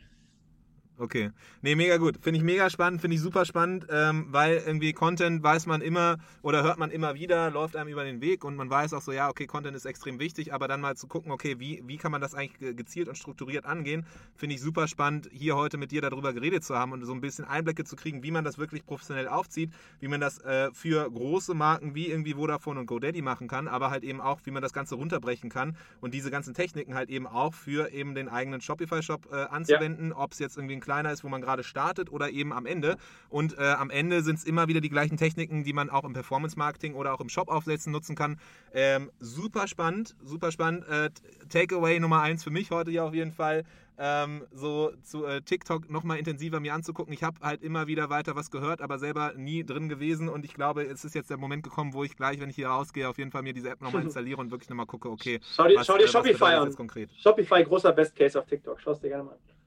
[1.01, 1.31] Okay.
[1.63, 2.19] Nee, mega gut.
[2.21, 6.19] Finde ich mega spannend, finde ich super spannend, ähm, weil irgendwie Content weiß man immer
[6.43, 9.11] oder hört man immer wieder, läuft einem über den Weg und man weiß auch so,
[9.11, 12.13] ja, okay, Content ist extrem wichtig, aber dann mal zu gucken, okay, wie, wie kann
[12.13, 16.03] man das eigentlich gezielt und strukturiert angehen, finde ich super spannend, hier heute mit dir
[16.03, 18.85] darüber geredet zu haben und so ein bisschen Einblicke zu kriegen, wie man das wirklich
[18.85, 23.49] professionell aufzieht, wie man das äh, für große Marken wie irgendwie Vodafone und GoDaddy machen
[23.49, 26.95] kann, aber halt eben auch, wie man das Ganze runterbrechen kann und diese ganzen Techniken
[26.95, 30.19] halt eben auch für eben den eigenen Shopify-Shop äh, anzuwenden, ja.
[30.19, 32.97] ob es jetzt irgendwie ein kleiner ist, wo man gerade startet oder eben am Ende.
[33.29, 36.15] Und äh, am Ende sind es immer wieder die gleichen Techniken, die man auch im
[36.15, 38.41] Performance-Marketing oder auch im Shop aufsetzen nutzen kann.
[38.75, 40.85] Ähm, super spannend, super spannend.
[40.89, 41.11] Äh,
[41.49, 43.63] Takeaway Nummer eins für mich heute ja auf jeden Fall.
[44.03, 47.13] Ähm, so zu äh, TikTok nochmal intensiver mir anzugucken.
[47.13, 50.55] Ich habe halt immer wieder weiter was gehört, aber selber nie drin gewesen und ich
[50.55, 53.19] glaube, es ist jetzt der Moment gekommen, wo ich gleich, wenn ich hier rausgehe, auf
[53.19, 55.39] jeden Fall mir diese App nochmal installiere und wirklich nochmal gucke, okay.
[55.55, 56.75] Schau dir, was, schau dir Shopify an.
[57.23, 58.81] Shopify, großer Best Case auf TikTok.
[58.81, 59.60] Schau es dir gerne mal an.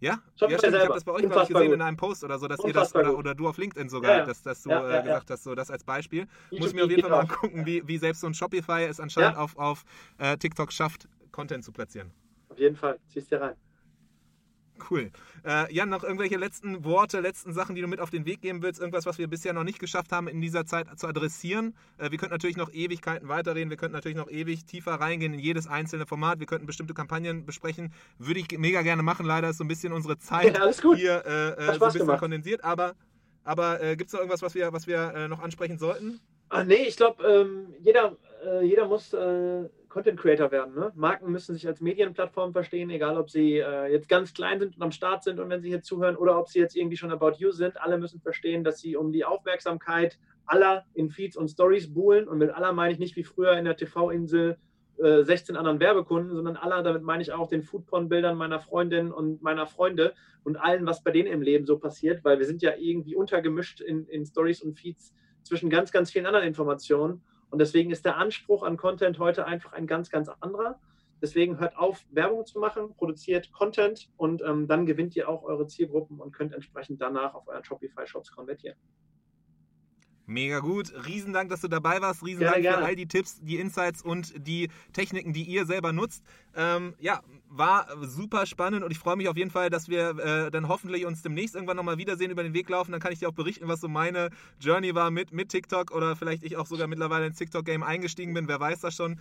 [0.00, 1.74] Ja, ja stimmt, ich habe das bei euch mal gesehen gut.
[1.74, 4.12] in einem Post oder so, dass Unfassbar ihr das, oder, oder, du auf LinkedIn sogar,
[4.12, 4.24] ja, ja.
[4.26, 6.26] Dass, dass, du ja, äh, gesagt hast, so das als Beispiel.
[6.50, 9.00] Ich Muss mir auf jeden Fall mal angucken, wie, wie selbst so ein Shopify es
[9.00, 9.84] anscheinend auf, auf
[10.18, 12.12] äh, TikTok schafft, Content zu platzieren.
[12.48, 13.54] Auf jeden Fall, ziehst dir rein.
[14.90, 15.10] Cool.
[15.44, 18.62] Äh, Jan, noch irgendwelche letzten Worte, letzten Sachen, die du mit auf den Weg geben
[18.62, 18.80] willst?
[18.80, 21.74] Irgendwas, was wir bisher noch nicht geschafft haben, in dieser Zeit zu adressieren?
[21.98, 23.70] Äh, wir könnten natürlich noch Ewigkeiten weiterreden.
[23.70, 26.40] Wir könnten natürlich noch ewig tiefer reingehen in jedes einzelne Format.
[26.40, 27.92] Wir könnten bestimmte Kampagnen besprechen.
[28.18, 29.26] Würde ich mega gerne machen.
[29.26, 32.20] Leider ist so ein bisschen unsere Zeit ja, hier äh, äh so ein bisschen gemacht.
[32.20, 32.64] kondensiert.
[32.64, 32.94] Aber,
[33.44, 36.20] aber äh, gibt es noch irgendwas, was wir, was wir äh, noch ansprechen sollten?
[36.50, 38.16] Ach nee, ich glaube, ähm, jeder,
[38.62, 39.12] jeder muss
[39.88, 40.74] Content Creator werden.
[40.74, 40.92] Ne?
[40.94, 44.82] Marken müssen sich als Medienplattform verstehen, egal ob sie äh, jetzt ganz klein sind und
[44.82, 47.32] am Start sind und wenn sie hier zuhören oder ob sie jetzt irgendwie schon About
[47.38, 47.80] You sind.
[47.80, 52.28] Alle müssen verstehen, dass sie um die Aufmerksamkeit aller in Feeds und Stories buhlen.
[52.28, 54.58] Und mit aller meine ich nicht wie früher in der TV-Insel
[54.98, 59.42] äh, 16 anderen Werbekunden, sondern aller, damit meine ich auch den Foodporn-Bildern meiner Freundin und
[59.42, 60.12] meiner Freunde
[60.42, 63.80] und allen, was bei denen im Leben so passiert, weil wir sind ja irgendwie untergemischt
[63.80, 65.14] in, in Stories und Feeds
[65.44, 67.22] zwischen ganz, ganz vielen anderen Informationen.
[67.50, 70.78] Und deswegen ist der Anspruch an Content heute einfach ein ganz, ganz anderer.
[71.20, 75.66] Deswegen hört auf, Werbung zu machen, produziert Content und ähm, dann gewinnt ihr auch eure
[75.66, 78.76] Zielgruppen und könnt entsprechend danach auf euren Shopify-Shops konvertieren.
[80.28, 80.92] Mega gut.
[81.06, 82.22] Riesendank, dass du dabei warst.
[82.22, 86.22] Riesendank gerne, für all die Tipps, die Insights und die Techniken, die ihr selber nutzt.
[86.54, 90.50] Ähm, ja, war super spannend und ich freue mich auf jeden Fall, dass wir äh,
[90.50, 92.92] dann hoffentlich uns demnächst irgendwann nochmal wiedersehen, über den Weg laufen.
[92.92, 96.16] Dann kann ich dir auch berichten, was so meine Journey war mit, mit TikTok oder
[96.16, 98.48] vielleicht ich auch sogar mittlerweile ins TikTok-Game eingestiegen bin.
[98.48, 99.18] Wer weiß das schon.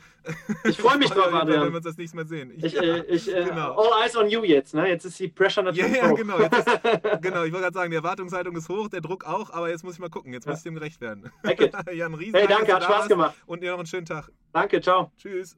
[0.66, 1.62] Ich freue mich drauf, Adrian.
[1.62, 2.52] Wenn wir uns das nächste Mal sehen.
[2.58, 3.76] Ich, äh, ich, äh, genau.
[3.76, 4.74] All eyes on you jetzt.
[4.74, 4.90] Ne?
[4.90, 6.38] Jetzt ist die Pressure natürlich Ja, ja genau.
[6.38, 6.52] Ist,
[7.22, 7.44] genau.
[7.44, 10.00] Ich wollte gerade sagen, die Erwartungshaltung ist hoch, der Druck auch, aber jetzt muss ich
[10.00, 10.34] mal gucken.
[10.34, 10.52] Jetzt ja.
[10.52, 11.32] muss ich dem gerecht werden.
[11.94, 13.36] ja, ein riesen Hey, danke, hat Spaß gemacht.
[13.46, 14.32] Und dir noch einen schönen Tag.
[14.52, 15.12] Danke, ciao.
[15.18, 15.58] Tschüss.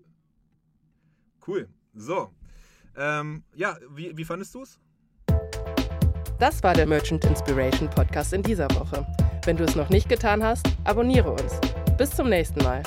[1.45, 1.67] Cool.
[1.93, 2.31] So.
[2.95, 4.79] Ähm, ja, wie, wie fandest du es?
[6.39, 9.05] Das war der Merchant Inspiration Podcast in dieser Woche.
[9.45, 11.59] Wenn du es noch nicht getan hast, abonniere uns.
[11.97, 12.83] Bis zum nächsten Mal.